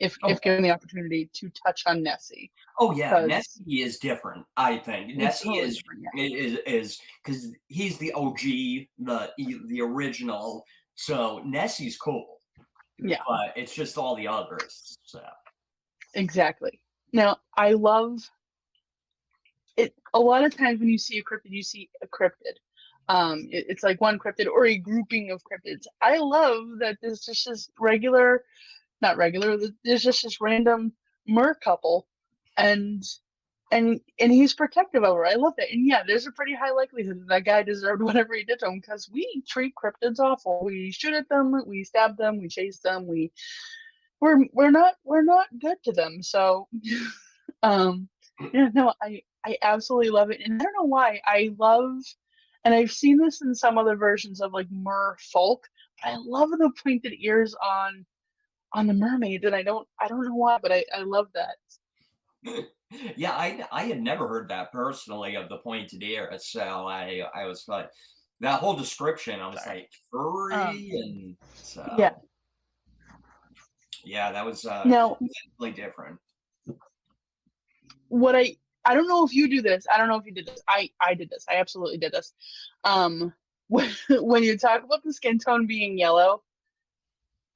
[0.00, 0.30] if oh.
[0.30, 2.50] if given the opportunity to touch on Nessie.
[2.78, 4.44] Oh yeah, Nessie is different.
[4.56, 5.82] I think Nessie totally is,
[6.14, 6.22] yeah.
[6.24, 8.40] is is because he's the OG,
[8.98, 10.64] the the original.
[10.94, 12.40] So Nessie's cool.
[12.98, 14.98] Yeah, but it's just all the others.
[15.02, 15.20] So
[16.14, 16.80] exactly.
[17.12, 18.18] Now I love
[19.76, 19.94] it.
[20.14, 22.58] A lot of times when you see a cryptid, you see a cryptid.
[23.08, 25.86] Um, it, it's like one cryptid or a grouping of cryptids.
[26.02, 28.44] I love that this is just is regular
[29.00, 29.56] not regular.
[29.84, 30.92] There's just this random
[31.26, 32.06] mer couple,
[32.56, 33.02] and
[33.70, 35.26] and and he's protective of her.
[35.26, 35.70] I love that.
[35.70, 38.66] And yeah, there's a pretty high likelihood that, that guy deserved whatever he did to
[38.66, 40.62] him because we treat cryptids awful.
[40.64, 43.32] We shoot at them, we stab them, we chase them, we
[44.20, 46.22] we're we're not we're not good to them.
[46.22, 46.68] So
[47.62, 48.08] um
[48.52, 50.40] yeah, no, I I absolutely love it.
[50.44, 51.20] And I don't know why.
[51.24, 52.02] I love
[52.64, 55.68] and I've seen this in some other versions of like mer folk,
[56.02, 58.04] but I love the pointed ears on
[58.72, 61.56] on the mermaid and I don't I don't know why, but I, I love that.
[63.16, 66.30] yeah, I I had never heard that personally of the pointed ear.
[66.38, 67.88] So I I was like
[68.40, 69.78] that whole description, I was Sorry.
[69.78, 72.10] like furry um, and so yeah.
[74.04, 76.18] Yeah, that was uh now, completely different.
[78.08, 79.86] What I I don't know if you do this.
[79.92, 80.62] I don't know if you did this.
[80.68, 81.44] I I did this.
[81.50, 82.32] I absolutely did this.
[82.84, 83.32] Um
[83.68, 86.42] when, when you talk about the skin tone being yellow,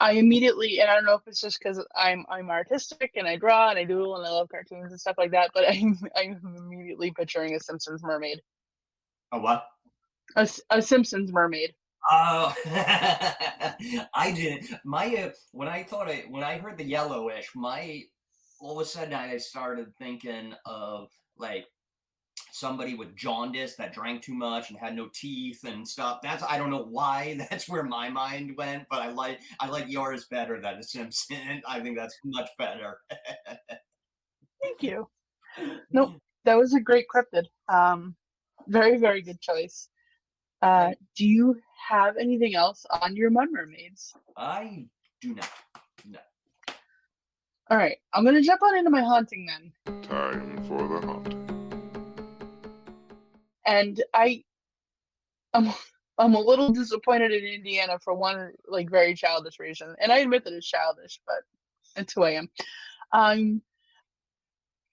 [0.02, 3.36] I immediately, and I don't know if it's just because I'm I'm artistic and I
[3.36, 6.40] draw and I doodle and I love cartoons and stuff like that, but I'm I'm
[6.56, 8.42] immediately picturing a Simpsons mermaid.
[9.30, 9.64] A what?
[10.34, 11.74] A, a Simpsons mermaid.
[12.10, 14.74] Oh, I didn't.
[14.84, 18.02] My uh, when I thought it when I heard the yellowish, my
[18.60, 21.66] all of a sudden I started thinking of like
[22.52, 26.20] somebody with jaundice that drank too much and had no teeth and stuff.
[26.22, 29.88] That's I don't know why that's where my mind went, but I like I like
[29.88, 31.62] yours better than the Simpson.
[31.68, 32.98] I think that's much better.
[34.62, 35.08] Thank you.
[35.90, 36.12] Nope,
[36.44, 37.46] that was a great cryptid.
[37.68, 38.14] Um,
[38.68, 39.88] very very good choice.
[40.60, 41.56] Uh, do you
[41.88, 44.14] have anything else on your mud mermaids?
[44.36, 44.86] I
[45.20, 45.50] do not.
[46.06, 46.18] No.
[47.70, 50.02] All right, I'm gonna jump on into my haunting then.
[50.02, 51.51] Time for the haunting
[53.66, 54.44] and I,
[55.54, 55.72] I'm,
[56.18, 60.44] I'm a little disappointed in Indiana for one like very childish reason, and I admit
[60.44, 61.42] that it's childish, but
[61.96, 62.50] it's who I am.
[63.12, 63.62] Um,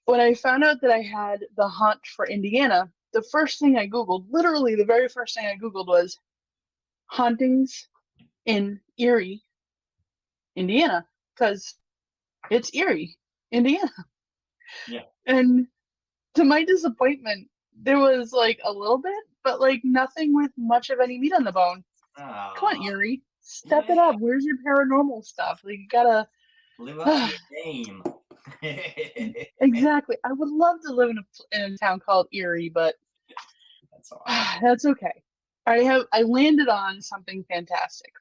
[0.06, 3.86] when I found out that I had the hunt for Indiana, the first thing I
[3.86, 6.18] googled, literally the very first thing I googled was
[7.06, 7.88] hauntings
[8.46, 9.42] in Eerie,
[10.56, 11.74] Indiana, because
[12.50, 13.16] It's Eerie,
[13.52, 13.92] Indiana.
[14.88, 15.02] Yeah.
[15.26, 15.66] And
[16.34, 17.48] to my disappointment,
[17.82, 21.44] there was like a little bit, but like nothing with much of any meat on
[21.44, 21.84] the bone.
[22.16, 23.22] Come on, Eerie.
[23.40, 24.16] Step it up.
[24.18, 25.60] Where's your paranormal stuff?
[25.64, 26.28] Like you gotta
[26.78, 28.02] Live up to your name.
[29.60, 30.16] exactly.
[30.24, 32.96] I would love to live in a in a town called Eerie, but
[33.92, 34.58] That's right.
[34.62, 35.22] that's okay.
[35.66, 38.12] I have I landed on something fantastic.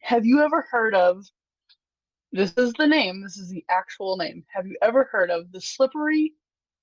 [0.00, 1.24] Have you ever heard of
[2.32, 4.44] this is the name, this is the actual name.
[4.48, 6.34] Have you ever heard of the Slippery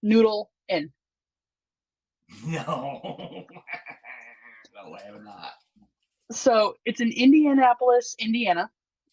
[0.01, 0.91] Noodle Inn?
[2.45, 3.01] No.
[4.73, 5.53] no, I have not.
[6.31, 8.69] So it's in Indianapolis, Indiana,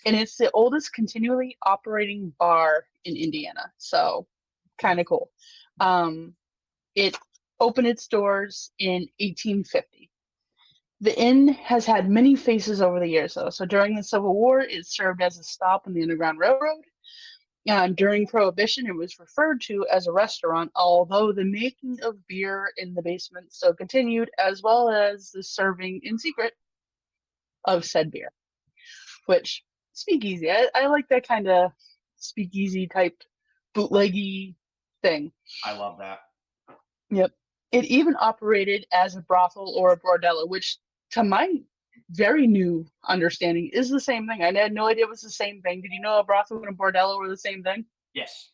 [0.07, 3.71] and it's the oldest continually operating bar in Indiana.
[3.79, 4.27] So
[4.79, 5.31] kind of cool.
[5.81, 6.35] Um,
[6.95, 7.17] it
[7.61, 10.11] opened its doors in 1850.
[11.01, 13.51] The inn has had many faces over the years, though.
[13.51, 16.85] So during the Civil War, it served as a stop on the Underground Railroad.
[17.67, 22.73] And during Prohibition, it was referred to as a restaurant, although the making of beer
[22.77, 26.55] in the basement still continued, as well as the serving in secret
[27.65, 28.33] of said beer.
[29.27, 31.71] Which speakeasy, I, I like that kind of
[32.17, 33.23] speakeasy type
[33.75, 34.57] bootleggy
[35.03, 35.33] thing.
[35.65, 36.21] I love that.
[37.11, 37.31] Yep.
[37.71, 40.79] It even operated as a brothel or a bordello, which
[41.13, 41.49] to my
[42.13, 44.43] very new understanding is the same thing.
[44.43, 45.81] I had no idea it was the same thing.
[45.81, 47.85] Did you know a brothel and a bordello were the same thing?
[48.15, 48.51] Yes.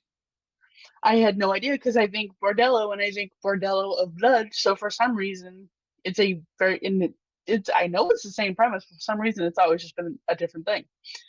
[1.03, 4.49] I had no idea because I think bordello and I think bordello of blood.
[4.53, 5.69] So for some reason,
[6.05, 7.13] it's a very in the,
[7.47, 8.85] it's I know it's the same premise.
[8.85, 10.85] For some reason, it's always just been a different thing.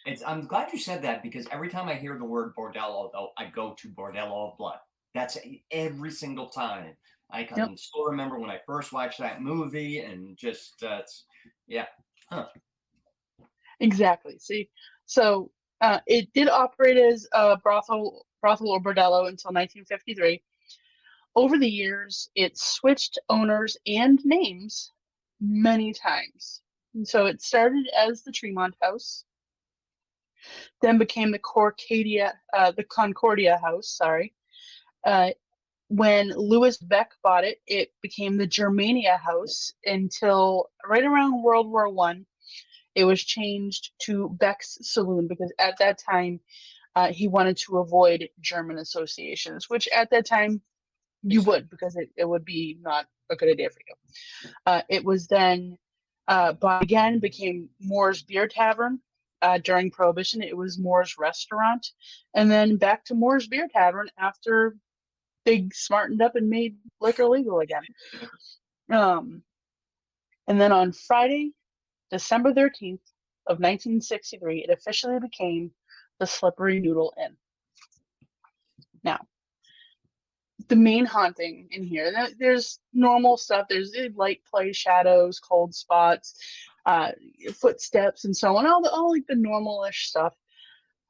[0.06, 3.30] It's, I'm glad you said that because every time I hear the word bordello, though,
[3.38, 4.80] I go to bordello of blood.
[5.15, 5.38] That's
[5.72, 6.96] every single time.
[7.32, 11.26] I can still remember when I first watched that movie, and just uh, it's,
[13.80, 14.38] Exactly.
[14.39, 14.70] See,
[15.06, 20.42] so uh, it did operate as a brothel, brothel or bordello until 1953.
[21.36, 24.92] Over the years, it switched owners and names
[25.39, 26.62] many times.
[26.94, 29.24] And so it started as the Tremont House,
[30.82, 31.39] then became the
[32.54, 33.89] uh, the Concordia House.
[33.89, 34.34] Sorry.
[35.06, 35.30] Uh,
[35.89, 41.89] when Louis Beck bought it, it became the Germania House until right around World War
[41.89, 42.25] One
[42.95, 46.39] it was changed to Beck's Saloon because at that time
[46.95, 50.62] uh, he wanted to avoid German associations, which at that time
[51.23, 54.52] you would because it, it would be not a good idea for you.
[54.65, 55.78] Uh, it was then
[56.28, 58.99] uh, bought again, became Moore's Beer Tavern.
[59.41, 61.91] Uh, during Prohibition, it was Moore's Restaurant,
[62.34, 64.75] and then back to Moore's Beer Tavern after
[65.45, 67.84] they smartened up and made liquor legal again.
[68.91, 69.43] Um,
[70.47, 71.54] and then on Friday,
[72.12, 73.02] December 13th
[73.47, 75.71] of 1963, it officially became
[76.19, 77.36] the Slippery Noodle Inn.
[79.04, 79.19] Now,
[80.67, 83.67] the main haunting in here, there's normal stuff.
[83.69, 86.36] There's uh, light play, shadows, cold spots,
[86.86, 87.12] uh,
[87.54, 88.67] footsteps, and so on.
[88.67, 90.34] All the all like the normalish stuff.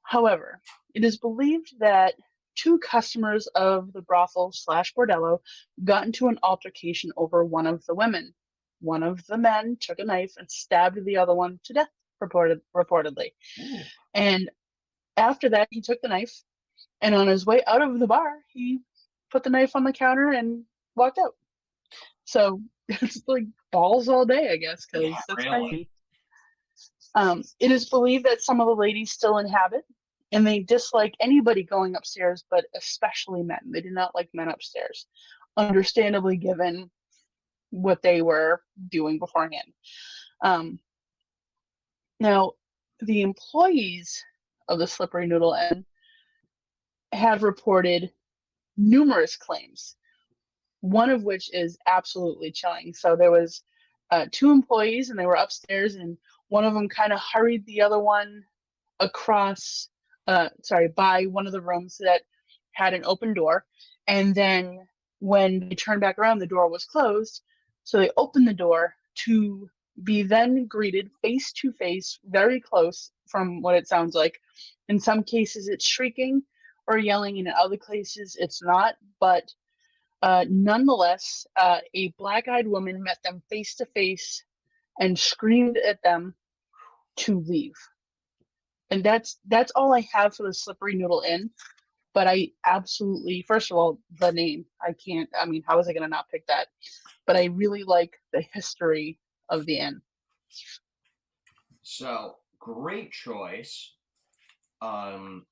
[0.03, 0.61] However,
[0.93, 2.13] it is believed that
[2.61, 5.39] two customers of the brothel slash bordello
[5.83, 8.33] got into an altercation over one of the women.
[8.81, 11.89] One of the men took a knife and stabbed the other one to death
[12.21, 13.31] reported reportedly.
[14.13, 14.49] And
[15.17, 16.33] after that he took the knife
[17.01, 18.79] and on his way out of the bar he
[19.31, 20.63] put the knife on the counter and
[20.95, 21.35] walked out.
[22.25, 25.87] So it's like balls all day i guess because Yeah, that's really.
[27.15, 29.85] um, it is believed that some of the ladies still inhabit
[30.31, 35.07] and they dislike anybody going upstairs but especially men they do not like men upstairs
[35.57, 36.89] understandably given
[37.71, 39.73] what they were doing beforehand.
[40.41, 40.79] Um,
[42.19, 42.53] now,
[43.01, 44.23] the employees
[44.67, 45.85] of the Slippery Noodle Inn
[47.11, 48.11] have reported
[48.77, 49.95] numerous claims,
[50.81, 52.93] one of which is absolutely chilling.
[52.93, 53.63] So there was
[54.11, 57.81] uh, two employees, and they were upstairs, and one of them kind of hurried the
[57.81, 58.43] other one
[58.99, 59.89] across,
[60.29, 62.21] uh, sorry, by one of the rooms that
[62.73, 63.65] had an open door,
[64.07, 64.87] and then
[65.17, 67.41] when they turned back around, the door was closed.
[67.83, 68.93] So they opened the door
[69.25, 69.67] to
[70.04, 74.39] be then greeted face to face, very close from what it sounds like.
[74.87, 76.43] In some cases, it's shrieking
[76.85, 78.95] or yelling, and in other cases, it's not.
[79.19, 79.51] But
[80.21, 84.43] uh, nonetheless, uh, a black eyed woman met them face to face
[84.99, 86.35] and screamed at them
[87.17, 87.75] to leave.
[88.92, 91.50] And that's that's all I have for the Slippery Noodle Inn.
[92.13, 94.65] But I absolutely, first of all, the name.
[94.81, 95.29] I can't.
[95.40, 96.67] I mean, how was I going to not pick that?
[97.27, 99.19] But I really like the history
[99.50, 100.02] of the inn.
[101.83, 103.94] So great choice.
[104.81, 105.46] Um,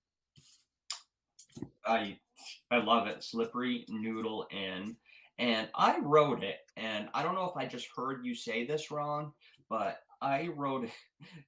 [1.86, 2.18] I
[2.72, 3.24] I love it.
[3.24, 4.96] Slippery Noodle Inn.
[5.40, 8.90] And I wrote it, and I don't know if I just heard you say this
[8.90, 9.34] wrong,
[9.70, 10.89] but I wrote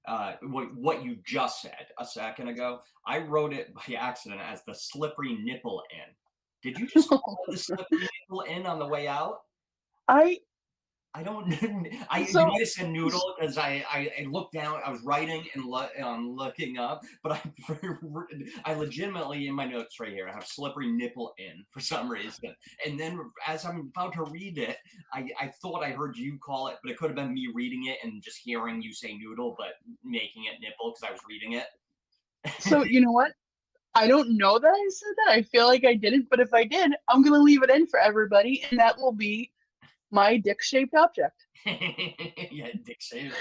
[0.08, 2.80] uh, what, what you just said a second ago.
[3.06, 6.14] I wrote it by accident as the Slippery Nipple in.
[6.62, 9.40] Did you just call it the Slippery Nipple in on the way out?
[10.08, 10.40] I
[11.16, 11.52] I don't.
[12.10, 14.80] I So- you might have noodle because I, I I looked down.
[14.86, 17.42] I was writing and lo- um, looking up, but I
[18.66, 22.56] I legitimately in my notes right here I have slippery nipple in for some reason.
[22.86, 24.78] And then as I'm about to read it,
[25.14, 27.88] I I thought I heard you call it, but it could have been me reading
[27.88, 31.54] it and just hearing you say noodle, but making it nipple because I was reading
[31.54, 31.66] it.
[32.60, 33.32] so you know what?
[33.96, 35.32] I don't know that I said that.
[35.34, 38.00] I feel like I didn't, but if I did, I'm gonna leave it in for
[38.00, 39.52] everybody, and that will be
[40.12, 41.46] my dick-shaped object.
[41.66, 43.36] yeah, dick shaped.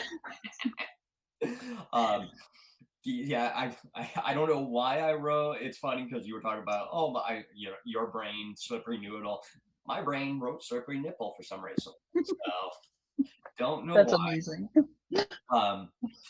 [1.93, 2.29] um,
[3.05, 5.59] yeah, I, I I don't know why I wrote.
[5.61, 9.41] It's funny because you were talking about oh my your your brain slippery noodle.
[9.87, 11.93] My brain wrote slippery nipple for some reason.
[12.25, 12.35] So
[13.59, 14.29] don't know That's why.
[14.29, 14.69] amazing.
[15.51, 15.89] Um,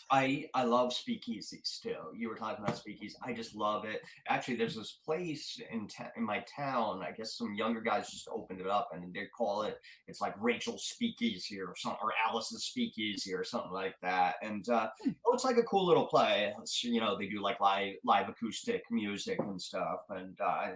[0.09, 1.97] I I love speakeasies too.
[2.15, 3.13] You were talking about speakeasies.
[3.21, 4.01] I just love it.
[4.29, 7.03] Actually, there's this place in ta- in my town.
[7.05, 9.79] I guess some younger guys just opened it up, and they call it.
[10.07, 14.35] It's like Rachel's Speakeasy or something, or Alice's Speakeasy or something like that.
[14.41, 14.87] And uh,
[15.25, 16.53] oh, it's like a cool little play.
[16.61, 20.03] It's, you know, they do like live live acoustic music and stuff.
[20.09, 20.67] And uh,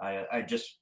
[0.00, 0.78] I I just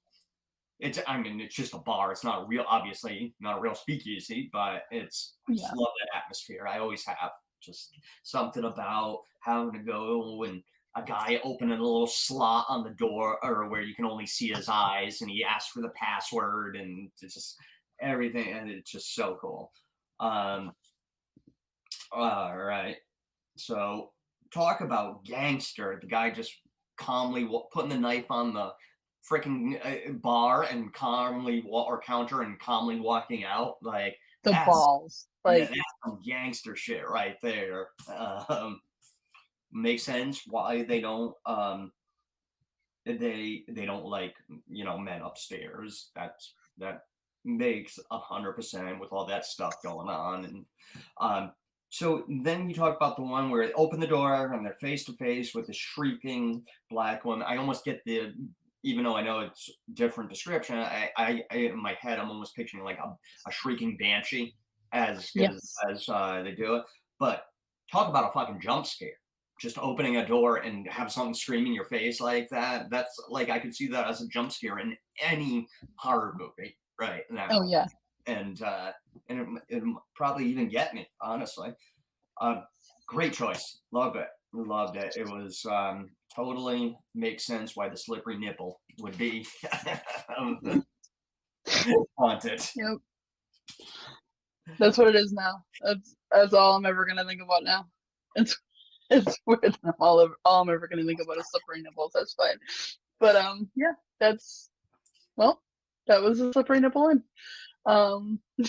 [0.79, 2.13] it's I mean it's just a bar.
[2.13, 5.73] It's not a real obviously not a real speakeasy, but it's I just Yeah.
[5.75, 6.67] love that atmosphere.
[6.67, 10.63] I always have just something about having to go and
[10.97, 14.49] a guy opening a little slot on the door or where you can only see
[14.53, 17.57] his eyes and he asks for the password and it's just
[18.01, 19.73] everything and it's just so cool.
[20.21, 20.73] Um
[22.11, 22.97] all right.
[23.57, 24.13] So
[24.53, 25.99] talk about gangster.
[26.01, 26.53] The guy just
[26.97, 28.73] calmly putting the knife on the
[29.29, 35.29] freaking uh, bar and calmly wa- or counter and calmly walking out like The balls,
[35.45, 37.89] yeah, like that's some gangster shit right there.
[38.49, 38.81] Um
[39.75, 41.93] makes sense why they don't um
[43.05, 44.35] they they don't like
[44.69, 46.11] you know men upstairs.
[46.15, 47.03] That's that
[47.45, 50.45] makes a hundred percent with all that stuff going on.
[50.45, 50.67] And
[51.21, 51.53] um
[51.89, 55.05] so then you talk about the one where they open the door and they're face
[55.05, 57.47] to face with a shrieking black woman.
[57.47, 58.33] I almost get the,
[58.83, 62.57] even though I know it's different description, I, I, I in my head I'm almost
[62.57, 63.17] picturing like a,
[63.49, 64.55] a shrieking banshee
[64.93, 65.75] as as, Yes.
[65.91, 66.85] as uh, they do it.
[67.19, 67.45] But
[67.91, 69.11] talk about a fucking jump scare.
[69.61, 72.91] Just opening a door and have something scream in your face like that.
[72.91, 77.23] That's like I could see that as a jump scare in any horror movie right
[77.31, 77.87] now oh yeah.
[78.27, 78.93] and uh,
[79.29, 79.83] and it, it
[80.15, 81.71] probably even get me honestly.
[82.41, 82.63] Uh,
[83.07, 85.15] great choice, love it, loved it.
[85.17, 89.47] It was um, totally makes sense why the slippery nipple would be
[90.39, 90.85] um,
[92.19, 92.65] haunted.
[92.77, 92.99] Yep.
[94.79, 95.63] That's what it is now.
[95.83, 97.87] That's that's all I'm ever gonna think about now.
[98.37, 98.57] It's
[99.11, 99.77] it's weird.
[100.01, 102.13] All of, all I'm ever gonna think about is slippery nipples.
[102.15, 102.57] That's fine.
[103.21, 104.71] But um, yeah, that's
[105.37, 105.63] well,
[106.07, 107.23] that was a slippery nipple in.
[107.87, 108.41] Um.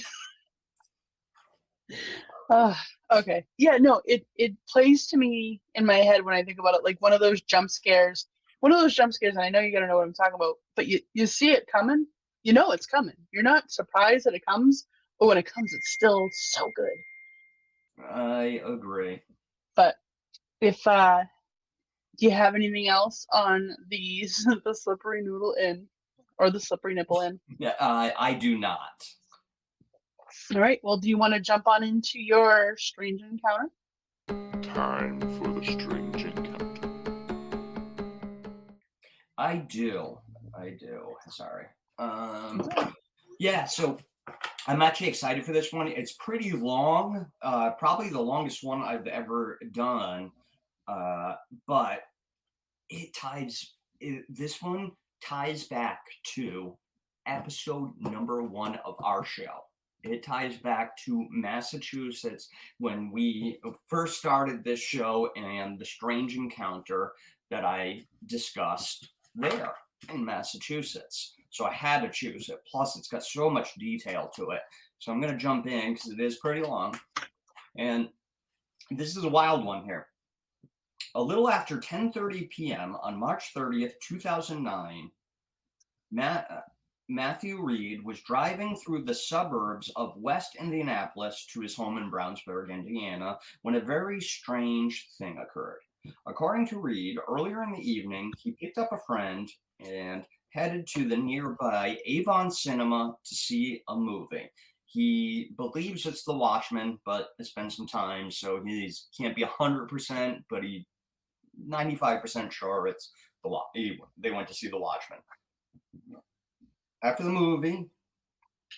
[2.50, 2.76] uh,
[3.12, 3.46] okay.
[3.58, 3.78] Yeah.
[3.78, 4.02] No.
[4.06, 7.14] It it plays to me in my head when I think about it like one
[7.14, 8.28] of those jump scares.
[8.60, 10.56] One of those jump scares, and I know you gotta know what I'm talking about.
[10.76, 12.08] But you you see it coming.
[12.44, 13.16] You know it's coming.
[13.32, 14.86] You're not surprised that it comes,
[15.20, 18.06] but when it comes, it's still so good.
[18.10, 19.22] I agree.
[19.76, 19.96] But
[20.62, 21.24] if uh,
[22.18, 25.88] do you have anything else on these the slippery noodle in
[26.38, 27.40] or the slippery nipple in?
[27.60, 29.06] Yeah, I I do not.
[30.54, 30.80] All right.
[30.84, 33.70] Well, do you want to jump on into your strange encounter?
[34.62, 36.90] Time for the strange encounter.
[39.38, 40.18] I do.
[40.58, 41.16] I do.
[41.30, 41.66] Sorry.
[41.98, 42.70] Um,
[43.40, 43.98] yeah, so
[44.68, 45.88] I'm actually excited for this one.
[45.88, 50.32] It's pretty long, uh, probably the longest one I've ever done.
[50.88, 51.36] Uh,
[51.68, 52.02] but
[52.90, 54.92] it ties, it, this one
[55.24, 56.02] ties back
[56.36, 56.78] to
[57.26, 59.64] episode number one of our show.
[60.04, 67.14] It ties back to Massachusetts when we first started this show and the strange encounter
[67.50, 69.74] that I discussed there
[70.14, 71.36] in Massachusetts.
[71.52, 72.60] So I had to choose it.
[72.70, 74.62] Plus, it's got so much detail to it.
[75.00, 77.00] So I'm going to jump in because it is pretty long.
[77.78, 78.10] And
[78.92, 80.08] this is a wild one here.
[81.16, 82.98] A little after 10:30 p.m.
[83.02, 85.12] on March 30th, 2009,
[86.12, 86.64] Matt,
[87.14, 92.72] Matthew Reed was driving through the suburbs of West Indianapolis to his home in Brownsburg,
[92.72, 95.82] Indiana, when a very strange thing occurred.
[96.26, 99.48] According to Reed, earlier in the evening, he picked up a friend
[99.80, 104.50] and headed to the nearby Avon Cinema to see a movie.
[104.88, 110.44] He believes it's The Watchmen, but it's been some time, so he can't be 100%,
[110.50, 110.88] but he
[111.70, 113.12] 95% sure it's
[113.44, 115.20] the he, they went to see The Watchmen.
[117.04, 117.90] After the movie,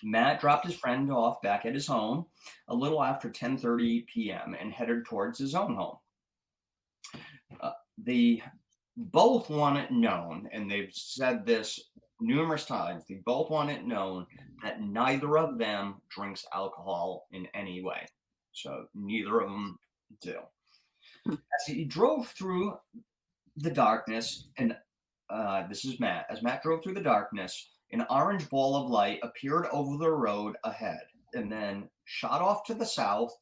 [0.02, 2.26] Matt dropped his friend off back at his home
[2.68, 4.56] a little after 10:30 p.m.
[4.58, 5.96] and headed towards his own home.
[7.60, 8.42] Uh, they
[8.96, 11.80] both want it known, and they've said this
[12.20, 13.04] numerous times.
[13.08, 14.26] They both want it known
[14.62, 18.06] that neither of them drinks alcohol in any way.
[18.52, 19.78] So neither of them
[20.20, 20.38] do.
[21.28, 22.78] As he drove through
[23.56, 24.76] the darkness, and
[25.28, 29.20] uh, this is Matt, as Matt drove through the darkness, an orange ball of light
[29.22, 31.02] appeared over the road ahead
[31.34, 33.34] and then shot off to the south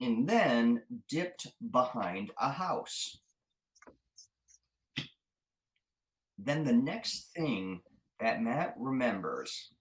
[0.00, 3.18] and then dipped behind a house.
[6.38, 7.82] Then the next thing
[8.18, 9.72] that Matt remembers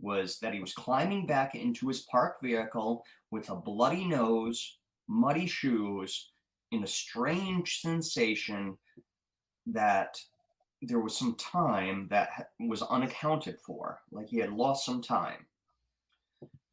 [0.00, 3.02] was that he was climbing back into his parked vehicle
[3.32, 6.30] with a bloody nose, muddy shoes,
[6.70, 8.76] in a strange sensation
[9.66, 10.16] that
[10.82, 15.46] there was some time that was unaccounted for, like he had lost some time.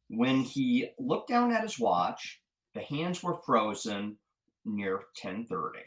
[0.08, 2.40] When he looked down at his watch,
[2.74, 4.16] the hands were frozen
[4.64, 5.80] near 10:30.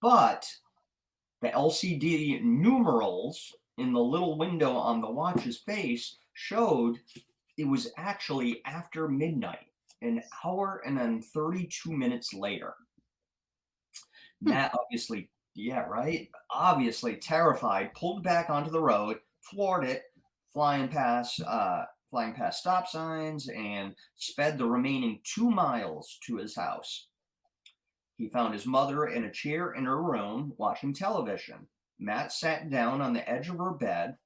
[0.00, 0.50] But
[1.40, 6.98] the LCD numerals in the little window on the watch's face showed
[7.56, 9.70] it was actually after midnight,
[10.02, 12.74] an hour and then 32 minutes later.
[14.42, 14.50] Hmm.
[14.50, 16.28] Matt obviously yeah, right.
[16.50, 20.02] Obviously terrified, pulled back onto the road, floored it,
[20.52, 26.56] flying past uh, flying past stop signs, and sped the remaining two miles to his
[26.56, 27.06] house.
[28.16, 31.66] He found his mother in a chair in her room watching television.
[31.98, 34.16] Matt sat down on the edge of her bed.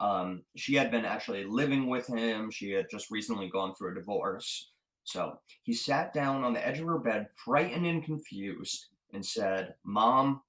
[0.00, 2.50] Um, she had been actually living with him.
[2.50, 4.70] She had just recently gone through a divorce.
[5.04, 9.74] So he sat down on the edge of her bed, frightened and confused, and said,
[9.84, 10.42] Mom,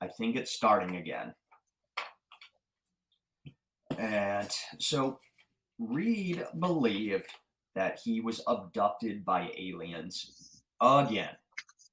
[0.00, 1.34] I think it's starting again.
[3.96, 5.18] And so
[5.78, 7.30] Reed believed
[7.74, 11.30] that he was abducted by aliens again.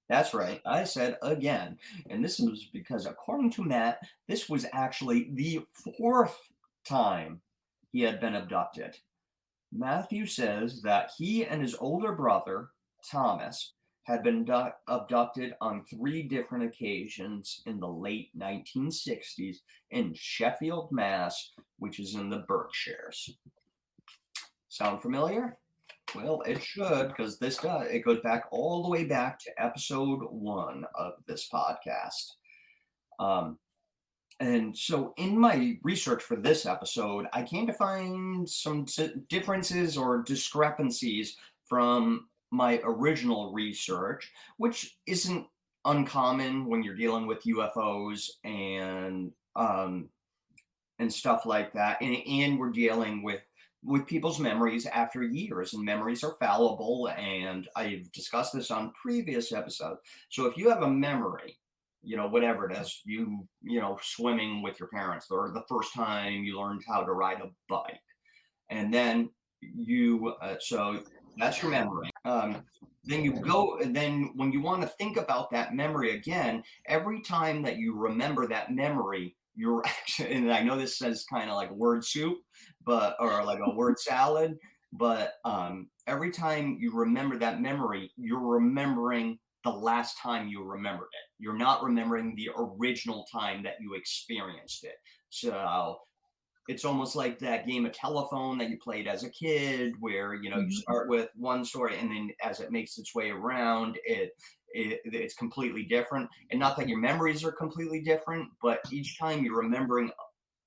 [0.07, 0.61] That's right.
[0.65, 1.77] I said again.
[2.09, 5.65] And this was because, according to Matt, this was actually the
[5.97, 6.37] fourth
[6.87, 7.41] time
[7.91, 8.97] he had been abducted.
[9.71, 12.69] Matthew says that he and his older brother,
[13.09, 13.73] Thomas,
[14.05, 19.57] had been du- abducted on three different occasions in the late 1960s
[19.91, 23.35] in Sheffield, Mass, which is in the Berkshires.
[24.69, 25.57] Sound familiar?
[26.13, 27.87] Well, it should because this does.
[27.89, 32.33] It goes back all the way back to episode one of this podcast.
[33.19, 33.57] Um,
[34.39, 38.85] and so, in my research for this episode, I came to find some
[39.29, 41.37] differences or discrepancies
[41.67, 45.45] from my original research, which isn't
[45.85, 50.09] uncommon when you're dealing with UFOs and um,
[50.99, 52.01] and stuff like that.
[52.01, 53.41] And, and we're dealing with
[53.83, 57.09] with people's memories after years, and memories are fallible.
[57.15, 60.01] And I've discussed this on previous episodes.
[60.29, 61.59] So if you have a memory,
[62.01, 65.93] you know, whatever it is, you you know, swimming with your parents, or the first
[65.93, 68.01] time you learned how to ride a bike,
[68.69, 69.29] and then
[69.61, 71.03] you uh, so
[71.37, 72.09] that's your memory.
[72.25, 72.63] Um,
[73.03, 77.61] then you go, then when you want to think about that memory again, every time
[77.61, 81.71] that you remember that memory, you're actually, and I know this says kind of like
[81.71, 82.37] word soup,
[82.85, 84.57] but, or like a word salad,
[84.91, 91.09] but um, every time you remember that memory, you're remembering the last time you remembered
[91.11, 91.43] it.
[91.43, 94.95] You're not remembering the original time that you experienced it.
[95.29, 95.97] So
[96.67, 100.49] it's almost like that game of telephone that you played as a kid where you
[100.49, 100.69] know mm-hmm.
[100.69, 104.31] you start with one story and then as it makes its way around it,
[104.69, 106.29] it it's completely different.
[106.51, 110.11] And not that your memories are completely different but each time you're remembering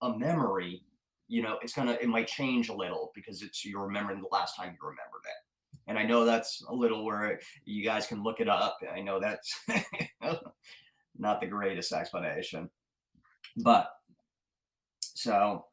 [0.03, 0.83] a memory
[1.27, 4.55] you know it's gonna it might change a little because it's you're remembering the last
[4.57, 5.45] time you remembered it.
[5.89, 8.79] And i know that's a little where you guys can look it up.
[8.95, 9.59] I know that's
[11.19, 12.71] not the greatest explanation.
[13.57, 13.91] But
[15.01, 15.65] so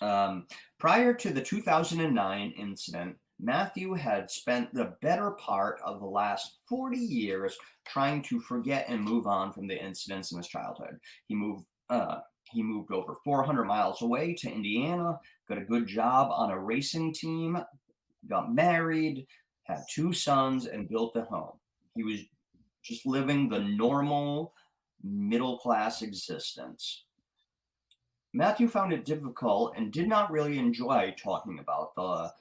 [0.00, 0.46] um,
[0.78, 6.98] prior to the 2009 incident, Matthew had spent the better part of the last 40
[6.98, 10.98] years trying to forget and move on from the incidents in his childhood.
[11.26, 12.18] He moved uh,
[12.50, 15.18] he moved over 400 miles away to Indiana,
[15.48, 17.58] got a good job on a racing team,
[18.28, 19.26] got married,
[19.64, 21.58] had two sons, and built a home.
[21.94, 22.20] He was
[22.82, 24.54] just living the normal
[25.02, 27.04] middle class existence.
[28.38, 32.32] Matthew found it difficult and did not really enjoy talking about the,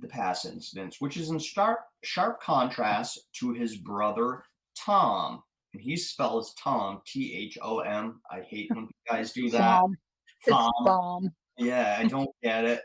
[0.00, 4.42] the past incidents, which is in sharp, sharp contrast to his brother
[4.76, 5.44] Tom.
[5.72, 8.20] And he spells Tom T H O M.
[8.28, 9.60] I hate when guys do that.
[9.60, 9.96] Bomb.
[10.44, 10.50] It's
[10.84, 11.32] bomb.
[11.56, 12.82] Yeah, I don't get it.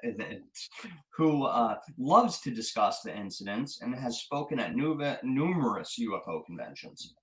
[1.17, 7.15] Who uh, loves to discuss the incidents and has spoken at numerous UFO conventions.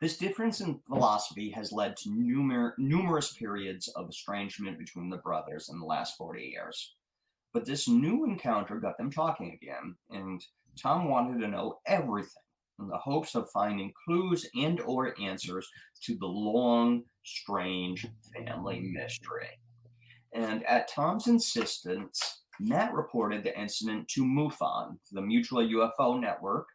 [0.00, 5.68] This difference in philosophy has led to numer- numerous periods of estrangement between the brothers
[5.68, 6.94] in the last 40 years.
[7.52, 10.44] But this new encounter got them talking again, and
[10.80, 12.42] Tom wanted to know everything
[12.78, 15.68] in the hopes of finding clues and or answers
[16.02, 19.48] to the long, strange family mystery.
[20.32, 26.68] And at Tom's insistence, Matt reported the incident to MUFON, the Mutual UFO Network,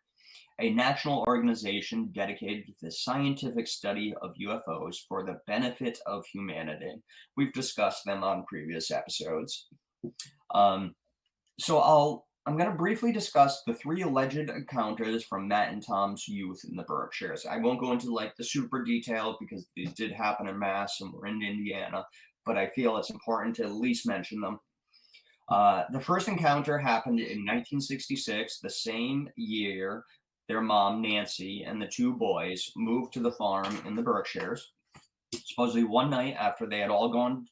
[0.59, 6.95] a national organization dedicated to the scientific study of UFOs for the benefit of humanity.
[7.35, 9.67] We've discussed them on previous episodes.
[10.53, 10.95] Um,
[11.59, 16.27] so I'll I'm going to briefly discuss the three alleged encounters from Matt and Tom's
[16.27, 17.45] youth in the Berkshires.
[17.45, 21.13] I won't go into like the super detail because these did happen in Mass and
[21.13, 22.05] we're in Indiana,
[22.45, 24.59] but I feel it's important to at least mention them.
[25.47, 30.03] Uh, the first encounter happened in 1966, the same year
[30.47, 34.71] their mom, Nancy, and the two boys moved to the farm in the Berkshires.
[35.33, 37.47] Supposedly, one night after they had all gone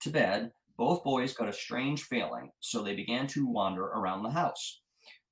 [0.00, 4.30] to bed, both boys got a strange feeling, so they began to wander around the
[4.30, 4.80] house.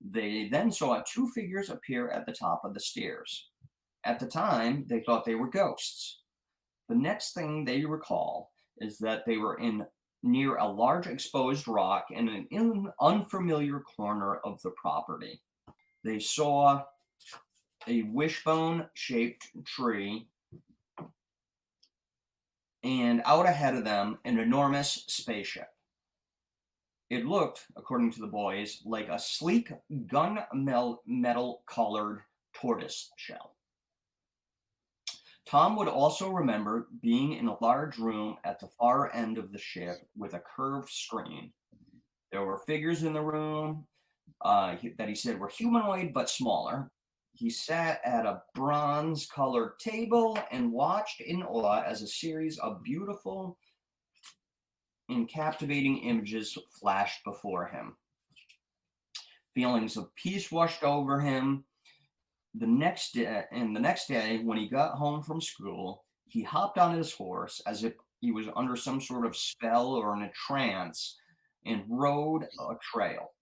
[0.00, 3.48] They then saw two figures appear at the top of the stairs.
[4.04, 6.20] At the time, they thought they were ghosts.
[6.88, 9.84] The next thing they recall is that they were in
[10.24, 15.40] near a large exposed rock in an unfamiliar corner of the property.
[16.04, 16.82] They saw
[17.86, 20.26] a wishbone shaped tree,
[22.82, 25.68] and out ahead of them, an enormous spaceship.
[27.10, 29.70] It looked, according to the boys, like a sleek
[30.06, 30.38] gun
[31.06, 32.22] metal colored
[32.54, 33.54] tortoise shell.
[35.46, 39.58] Tom would also remember being in a large room at the far end of the
[39.58, 41.52] ship with a curved screen.
[42.30, 43.86] There were figures in the room
[44.40, 46.90] uh, that he said were humanoid but smaller,
[47.32, 52.82] he sat at a bronze colored table and watched in awe as a series of
[52.82, 53.58] beautiful
[55.08, 57.96] and captivating images flashed before him.
[59.54, 61.64] Feelings of peace washed over him.
[62.54, 66.78] The next day, and the next day, when he got home from school, he hopped
[66.78, 70.32] on his horse as if he was under some sort of spell or in a
[70.32, 71.18] trance
[71.64, 73.32] and rode a trail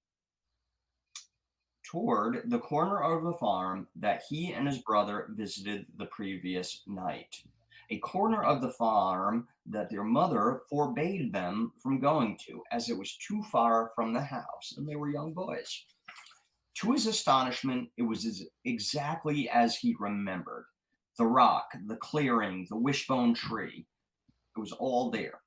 [1.90, 7.42] toward the corner of the farm that he and his brother visited the previous night.
[7.90, 12.96] A corner of the farm that their mother forbade them from going to, as it
[12.96, 15.84] was too far from the house, and they were young boys.
[16.76, 20.66] To his astonishment, it was as, exactly as he remembered
[21.18, 23.84] the rock, the clearing, the wishbone tree.
[24.56, 25.39] It was all there.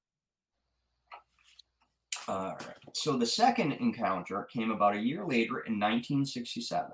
[2.28, 2.78] All right.
[2.94, 6.92] So the second encounter came about a year later in 1967.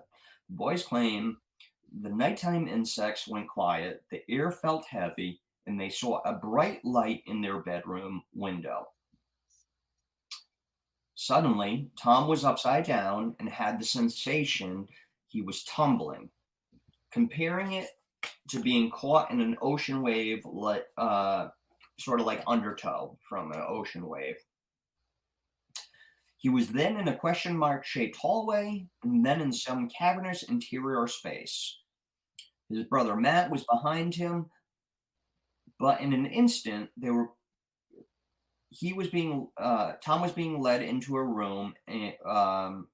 [0.49, 1.37] The boys claim
[2.01, 7.23] the nighttime insects went quiet, the air felt heavy, and they saw a bright light
[7.27, 8.87] in their bedroom window.
[11.15, 14.87] Suddenly, Tom was upside down and had the sensation
[15.27, 16.29] he was tumbling.
[17.11, 17.89] Comparing it
[18.49, 20.43] to being caught in an ocean wave,
[20.97, 21.49] uh,
[21.99, 24.37] sort of like undertow from an ocean wave.
[26.39, 31.05] He was then in a question mark shaped hallway and then in some cavernous interior
[31.05, 31.79] space.
[32.69, 34.45] His brother Matt was behind him,
[35.79, 37.29] but in an instant, they were.
[38.69, 39.49] He was being.
[39.57, 42.87] Uh, Tom was being led into a room, and, um,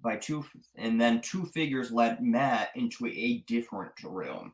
[0.00, 0.44] by two,
[0.76, 4.52] and then two figures led Matt into a different room.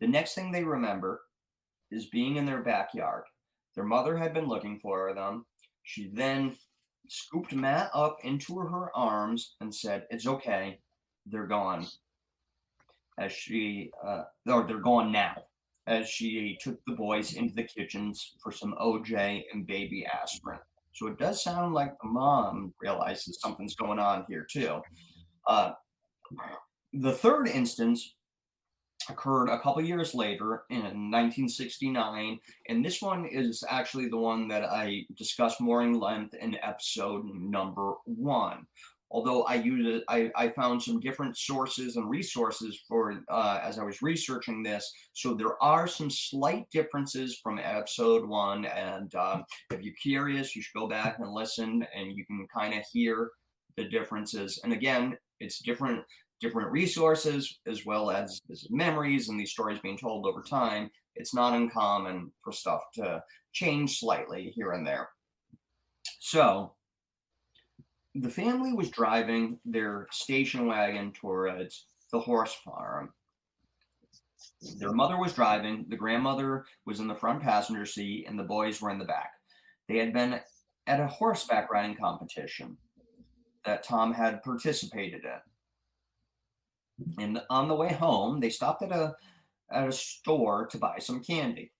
[0.00, 1.20] The next thing they remember
[1.92, 3.24] is being in their backyard.
[3.76, 5.44] Their mother had been looking for them.
[5.84, 6.56] She then
[7.08, 10.80] scooped Matt up into her arms and said, It's okay.
[11.26, 11.86] They're gone.
[13.18, 15.36] As she, uh, or they're gone now.
[15.86, 20.58] As she took the boys into the kitchens for some OJ and baby aspirin.
[20.92, 24.80] So it does sound like the mom realizes something's going on here, too.
[25.46, 25.72] Uh,
[26.92, 28.15] the third instance
[29.08, 32.38] occurred a couple years later in 1969
[32.68, 37.24] and this one is actually the one that i discussed more in length in episode
[37.34, 38.66] number one
[39.10, 43.84] although I used I, I found some different sources and resources for uh, as I
[43.84, 44.92] was researching this.
[45.12, 50.62] So there are some slight differences from episode one, and um, if you're curious, you
[50.62, 53.30] should go back and listen, and you can kind of hear
[53.76, 54.60] the differences.
[54.64, 56.02] And again, it's different
[56.40, 60.90] different resources as well as, as memories and these stories being told over time.
[61.14, 63.22] It's not uncommon for stuff to
[63.52, 65.08] change slightly here and there.
[66.20, 66.74] So
[68.14, 73.12] the family was driving their station wagon towards the horse farm.
[74.78, 78.80] Their mother was driving, the grandmother was in the front passenger seat, and the boys
[78.80, 79.30] were in the back.
[79.88, 80.40] They had been
[80.86, 82.76] at a horseback riding competition
[83.64, 85.40] that Tom had participated in.
[87.18, 89.16] And on the way home, they stopped at a
[89.70, 91.72] at a store to buy some candy.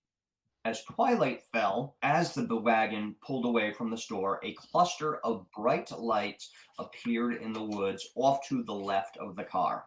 [0.65, 5.89] As twilight fell, as the wagon pulled away from the store, a cluster of bright
[5.97, 9.85] lights appeared in the woods off to the left of the car.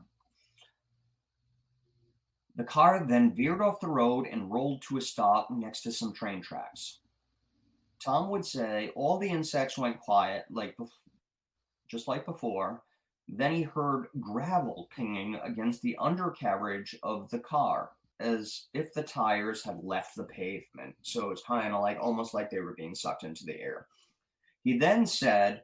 [2.57, 6.15] The car then veered off the road and rolled to a stop next to some
[6.15, 7.01] train tracks.
[8.03, 10.77] Tom would say all the insects went quiet, like
[11.89, 12.83] just like before.
[13.33, 19.65] Then he heard gravel pinging against the undercarriage of the car as if the tires
[19.65, 20.95] had left the pavement.
[21.03, 23.87] So it's kind of like almost like they were being sucked into the air.
[24.63, 25.63] He then said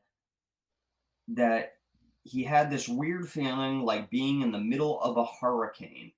[1.29, 1.75] that
[2.23, 6.13] he had this weird feeling like being in the middle of a hurricane.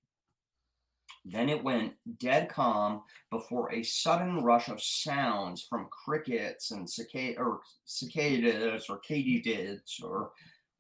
[1.25, 7.41] Then it went dead calm before a sudden rush of sounds from crickets and cicada
[7.41, 10.31] or cicadas or katydids or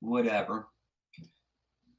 [0.00, 0.68] whatever.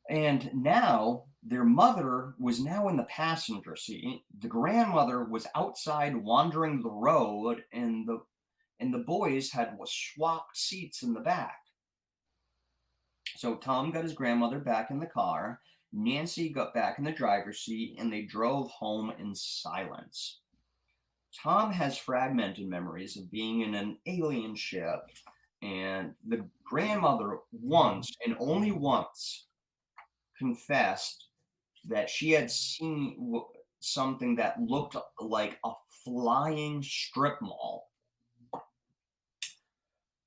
[0.09, 4.23] And now their mother was now in the passenger seat.
[4.39, 8.19] The grandmother was outside wandering the road, and the
[8.79, 11.57] and the boys had swapped seats in the back.
[13.35, 15.59] So Tom got his grandmother back in the car.
[15.91, 20.39] Nancy got back in the driver's seat, and they drove home in silence.
[21.41, 24.99] Tom has fragmented memories of being in an alien ship,
[25.61, 29.47] and the grandmother once and only once
[30.37, 31.27] confessed
[31.87, 33.41] that she had seen
[33.79, 35.71] something that looked like a
[36.03, 37.89] flying strip mall.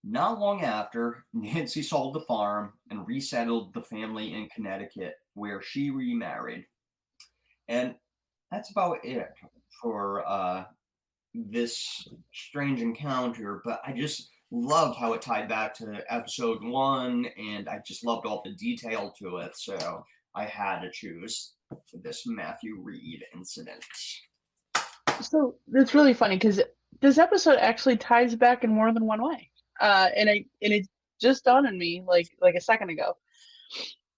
[0.04, 5.90] Not long after, Nancy sold the farm and resettled the family in Connecticut, where she
[5.90, 6.66] remarried.
[7.68, 7.94] And
[8.50, 9.30] that's about it
[9.80, 10.64] for uh,
[11.34, 13.62] this strange encounter.
[13.64, 18.26] But I just loved how it tied back to episode one, and I just loved
[18.26, 19.56] all the detail to it.
[19.56, 20.04] So
[20.36, 21.54] I had to choose
[21.94, 23.82] this Matthew Reed incident.
[25.20, 26.60] So it's really funny because
[27.00, 29.50] this episode actually ties back in more than one way,
[29.80, 30.86] uh, and I and it
[31.20, 33.16] just dawned on me like like a second ago.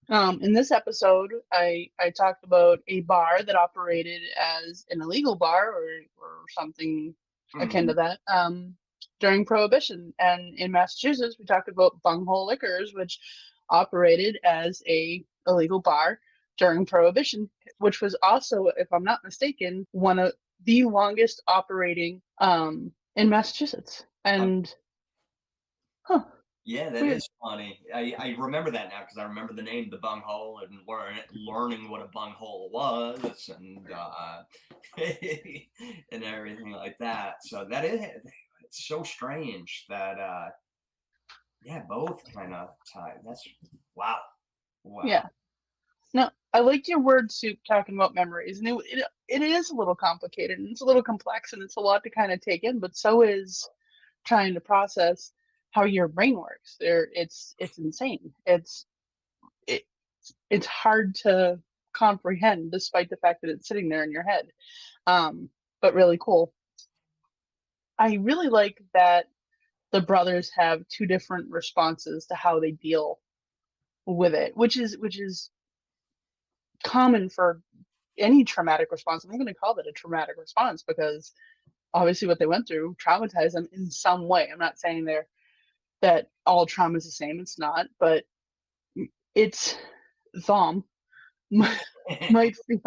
[0.09, 5.35] Um, in this episode, I I talked about a bar that operated as an illegal
[5.35, 7.15] bar or or something
[7.55, 7.61] mm-hmm.
[7.61, 8.75] akin to that um,
[9.19, 13.19] during Prohibition, and in Massachusetts, we talked about Bunghole Liquors, which
[13.69, 16.19] operated as a illegal bar
[16.57, 17.49] during Prohibition,
[17.79, 24.03] which was also, if I'm not mistaken, one of the longest operating um, in Massachusetts.
[24.23, 24.73] And,
[26.03, 26.23] huh.
[26.67, 27.17] Yeah, that Weird.
[27.17, 27.79] is funny.
[27.93, 31.91] I, I remember that now because I remember the name, the bunghole, and learn, learning
[31.91, 34.41] what a bunghole was, and uh,
[36.11, 37.35] and everything like that.
[37.43, 38.01] So that is
[38.65, 40.49] it's so strange that uh,
[41.63, 43.19] yeah, both kind of tied.
[43.25, 43.47] That's
[43.95, 44.17] wow.
[44.83, 45.03] Wow.
[45.05, 45.25] Yeah.
[46.13, 49.75] No, I like your word soup talking about memories, and it, it it is a
[49.75, 52.63] little complicated and it's a little complex and it's a lot to kind of take
[52.63, 52.79] in.
[52.79, 53.67] But so is
[54.25, 55.31] trying to process
[55.71, 56.77] how your brain works.
[56.79, 58.33] There, it's it's insane.
[58.45, 58.85] It's
[59.67, 59.83] it
[60.49, 61.59] it's hard to
[61.93, 64.47] comprehend, despite the fact that it's sitting there in your head.
[65.07, 65.49] Um,
[65.81, 66.53] but really cool.
[67.99, 69.27] I really like that
[69.91, 73.19] the brothers have two different responses to how they deal
[74.05, 75.51] with it, which is which is
[76.83, 77.61] common for
[78.17, 79.25] any traumatic response.
[79.25, 81.33] I'm going to call that a traumatic response because
[81.93, 84.49] obviously what they went through traumatized them in some way.
[84.51, 85.27] I'm not saying they're
[86.01, 87.39] that all trauma is the same.
[87.39, 88.25] It's not, but
[89.35, 89.75] it's
[90.45, 90.83] Thom
[92.29, 92.81] might feel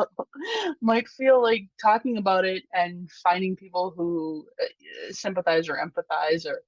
[0.81, 6.63] might feel like talking about it and finding people who uh, sympathize or empathize or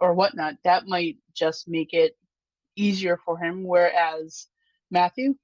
[0.00, 0.54] or whatnot.
[0.64, 2.16] That might just make it
[2.76, 3.64] easier for him.
[3.64, 4.48] Whereas
[4.90, 5.36] Matthew,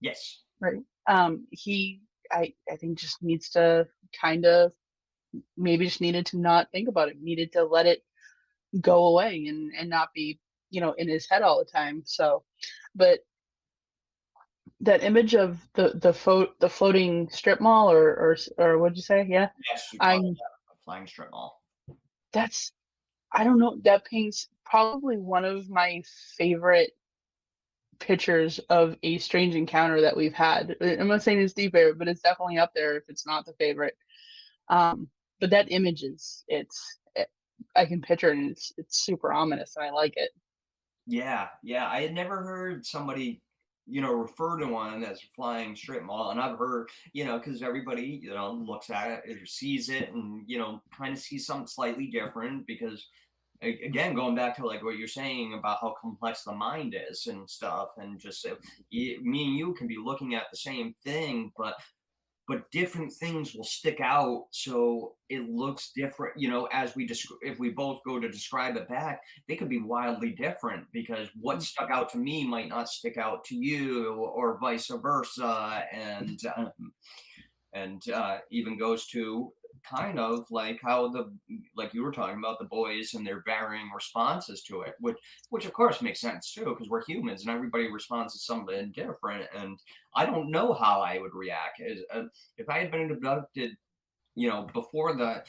[0.00, 3.86] yes, right, um, he I I think just needs to
[4.20, 4.72] kind of
[5.56, 8.02] maybe just needed to not think about it, needed to let it
[8.80, 10.38] go away and and not be
[10.68, 12.02] you know in his head all the time.
[12.04, 12.44] So,
[12.94, 13.20] but
[14.80, 19.02] that image of the the fo- the floating strip mall or or or what'd you
[19.02, 19.26] say?
[19.28, 20.36] Yeah, Yes, I'm
[20.70, 21.62] a flying strip mall.
[22.32, 22.72] that's
[23.32, 26.02] I don't know that paints probably one of my
[26.38, 26.92] favorite
[27.98, 30.76] pictures of a strange encounter that we've had.
[30.80, 33.54] I'm not saying it's the favorite, but it's definitely up there if it's not the
[33.54, 33.96] favorite.
[34.68, 35.08] Um,
[35.40, 37.28] but that image is it's it,
[37.76, 40.30] I can picture it and it's it's super ominous and I like it.
[41.06, 41.86] Yeah, yeah.
[41.88, 43.42] I had never heard somebody,
[43.86, 47.62] you know, refer to one as flying strip mall, and I've heard, you know, because
[47.62, 51.46] everybody, you know, looks at it or sees it, and you know, kind of sees
[51.46, 53.06] something slightly different because,
[53.62, 57.48] again, going back to like what you're saying about how complex the mind is and
[57.48, 58.54] stuff, and just uh,
[58.90, 61.76] me and you can be looking at the same thing, but
[62.48, 67.26] but different things will stick out so it looks different you know as we just
[67.42, 71.62] if we both go to describe it back they could be wildly different because what
[71.62, 76.92] stuck out to me might not stick out to you or vice versa and um,
[77.72, 79.52] and uh, even goes to
[79.88, 81.30] kind of like how the
[81.76, 85.16] like you were talking about the boys and their varying responses to it which
[85.50, 89.44] which of course makes sense too because we're humans and everybody responds to something different
[89.56, 89.78] and
[90.14, 91.80] i don't know how i would react.
[92.12, 92.22] Uh,
[92.58, 93.72] if i had been abducted
[94.34, 95.42] you know before the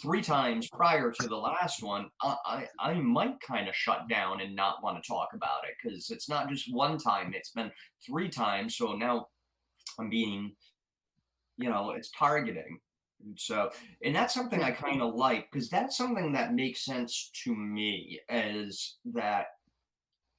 [0.00, 4.40] three times prior to the last one i i, I might kind of shut down
[4.40, 7.70] and not want to talk about it because it's not just one time it's been
[8.04, 9.28] three times so now
[9.98, 10.52] i'm being
[11.56, 12.80] you know it's targeting
[13.36, 13.70] so
[14.04, 18.20] and that's something i kind of like because that's something that makes sense to me
[18.28, 19.46] is that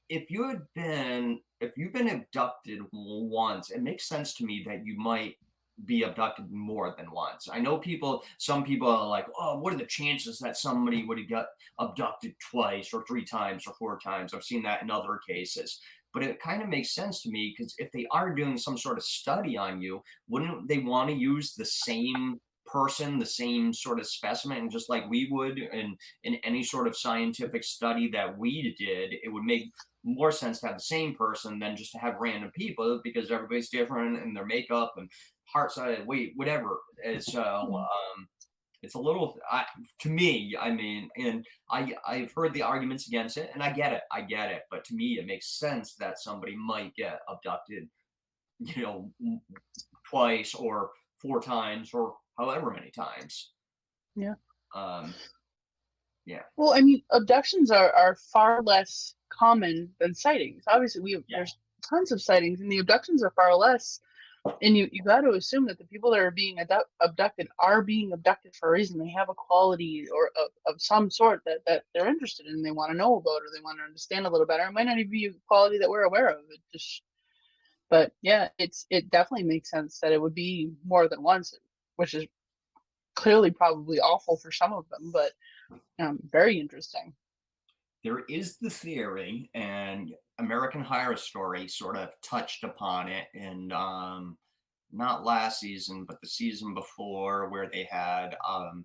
[0.10, 4.86] if you had been if you've been abducted once it makes sense to me that
[4.86, 5.36] you might
[5.86, 7.50] be abducted more than once.
[7.52, 11.18] I know people some people are like oh what are the chances that somebody would
[11.18, 11.48] have got
[11.80, 14.34] abducted twice or three times or four times?
[14.34, 15.80] I've seen that in other cases.
[16.14, 18.98] But it kind of makes sense to me because if they are doing some sort
[18.98, 22.40] of study on you wouldn't they want to use the same
[22.74, 26.98] person the same sort of specimen just like we would in in any sort of
[26.98, 29.72] scientific study that we did it would make
[30.04, 33.70] more sense to have the same person than just to have random people because everybody's
[33.70, 35.10] different and their makeup and
[35.46, 36.80] heart size weight whatever.
[37.06, 38.28] And so um
[38.84, 39.64] it's a little I,
[40.02, 43.94] to me i mean and i i've heard the arguments against it and i get
[43.94, 47.88] it i get it but to me it makes sense that somebody might get abducted
[48.60, 49.10] you know
[50.10, 53.52] twice or four times or however many times
[54.16, 54.36] Yeah.
[54.76, 55.14] um
[56.56, 60.64] Well, I mean, abductions are, are far less common than sightings.
[60.68, 61.38] Obviously, we have, Yeah.
[61.38, 64.00] there's tons of sightings, and the abductions are far less.
[64.62, 67.82] And you, you got to assume that the people that are being abdu- abducted are
[67.82, 69.00] being abducted for a reason.
[69.00, 72.72] They have a quality or of, of some sort that, that they're interested in, they
[72.72, 74.64] want to know about, or they want to understand a little better.
[74.64, 76.40] It might not even be a quality that we're aware of.
[76.50, 77.04] It just,
[77.90, 81.58] but yeah, it's it definitely makes sense that it would be more than once,
[81.98, 82.26] which is
[83.16, 85.32] clearly probably awful for some of them, but
[86.00, 87.14] um, very interesting.
[88.04, 94.38] there is the theory and american horror story sort of touched upon it and um
[94.92, 98.84] not last season but the season before where they had um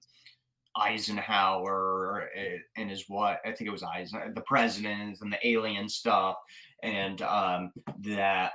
[0.77, 5.89] eisenhower eh, and his what i think it was eisen the president and the alien
[5.89, 6.37] stuff
[6.83, 8.53] and um that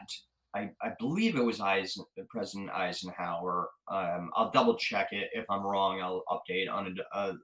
[0.56, 3.70] I, I believe it was Eisen, President Eisenhower.
[3.88, 5.30] Um, I'll double check it.
[5.34, 7.38] If I'm wrong, I'll update on a, a, a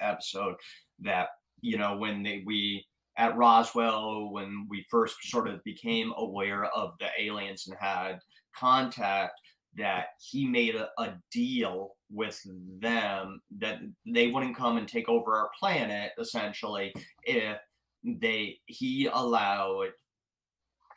[0.00, 0.54] episode
[1.00, 1.28] that
[1.60, 2.84] you know when they we
[3.16, 8.18] at Roswell when we first sort of became aware of the aliens and had
[8.56, 9.40] contact
[9.76, 12.40] that he made a, a deal with
[12.80, 16.92] them that they wouldn't come and take over our planet essentially
[17.24, 17.58] if
[18.04, 19.88] they he allowed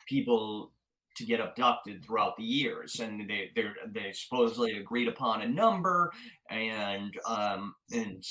[0.08, 0.72] people
[1.18, 3.00] to get abducted throughout the years.
[3.00, 6.12] And they they they supposedly agreed upon a number
[6.50, 8.24] and um and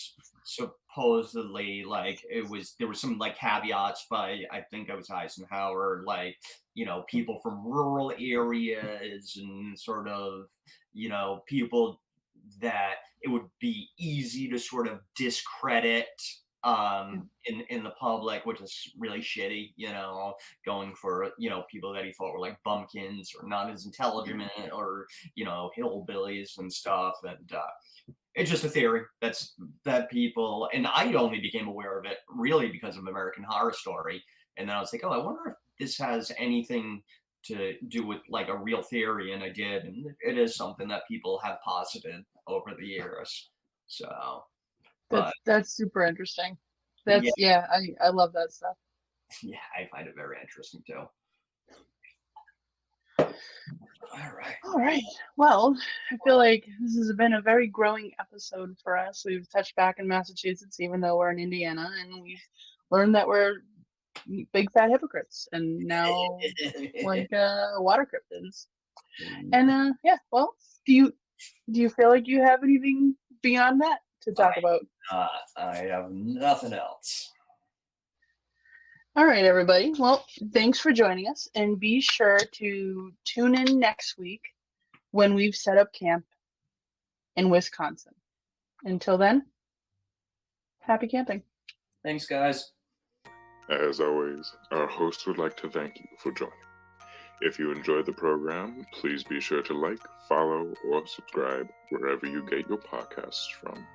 [0.44, 6.04] supposedly like it was there was some like caveats by I think it was Eisenhower
[6.06, 6.38] like
[6.74, 10.46] you know people from rural areas and sort of
[10.94, 12.02] you know people
[12.62, 16.08] that it would be easy to sort of discredit
[16.68, 20.34] um in in the public which is really shitty you know
[20.66, 24.44] going for you know people that he thought were like bumpkins or not as intelligent
[24.74, 29.02] or you know hillbillies and stuff and uh it's just a theory.
[29.20, 29.56] That's
[29.86, 34.22] that people and i only became aware of it really because of american horror story
[34.58, 37.02] and then i was like oh i wonder if this has anything
[37.44, 41.08] to do with like a real theory and i did and it is something that
[41.08, 43.50] people have posited over the years
[43.88, 44.44] so
[45.10, 46.58] But- that's super interesting.
[47.06, 48.76] That's yeah, I I love that stuff.
[49.42, 51.08] yeah, I find it very interesting too.
[53.20, 54.56] All right.
[54.66, 55.04] All right.
[55.38, 55.78] Well,
[56.12, 59.24] I feel like this has been a very growing episode for us.
[59.26, 62.42] We've touched back in Massachusetts, even though we're in Indiana, and we've
[62.90, 63.58] learned that we're
[64.54, 66.38] big fat hypocrites, and now
[67.04, 68.66] like uh, water cryptids.
[69.54, 70.54] And uh, yeah, well,
[70.86, 71.14] do you
[71.72, 74.82] do you feel like you have anything beyond that to talk I- about?
[75.12, 77.32] uh, I have nothing else.
[79.16, 79.94] All right, everybody.
[79.98, 84.42] Well, thanks for joining us, and be sure to tune in next week
[85.12, 86.24] when we've set up camp
[87.36, 88.14] in Wisconsin.
[88.84, 89.48] Until then,
[90.82, 91.42] happy camping.
[92.04, 92.74] Thanks, guys.
[93.70, 96.54] As always, our host would like to thank you for joining.
[97.42, 100.00] If you enjoyed the program, please be sure to like,
[100.30, 103.86] follow, or subscribe wherever you get your podcasts from.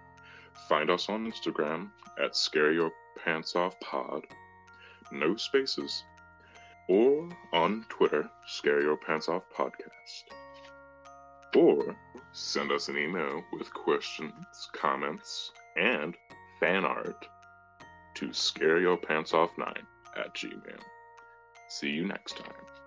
[0.69, 1.91] Find us on Instagram
[2.23, 2.91] at Scare Your
[3.25, 4.27] Pants Off Pod,
[5.11, 6.05] no spaces,
[6.89, 10.25] or on Twitter, Scare Your Pants Off Podcast.
[11.57, 11.97] Or
[12.33, 14.35] send us an email with questions,
[14.73, 16.17] comments, and
[16.61, 17.27] fan art
[18.15, 19.77] to scareyourpantsoff9
[20.17, 20.81] at gmail.
[21.69, 22.82] See you next time.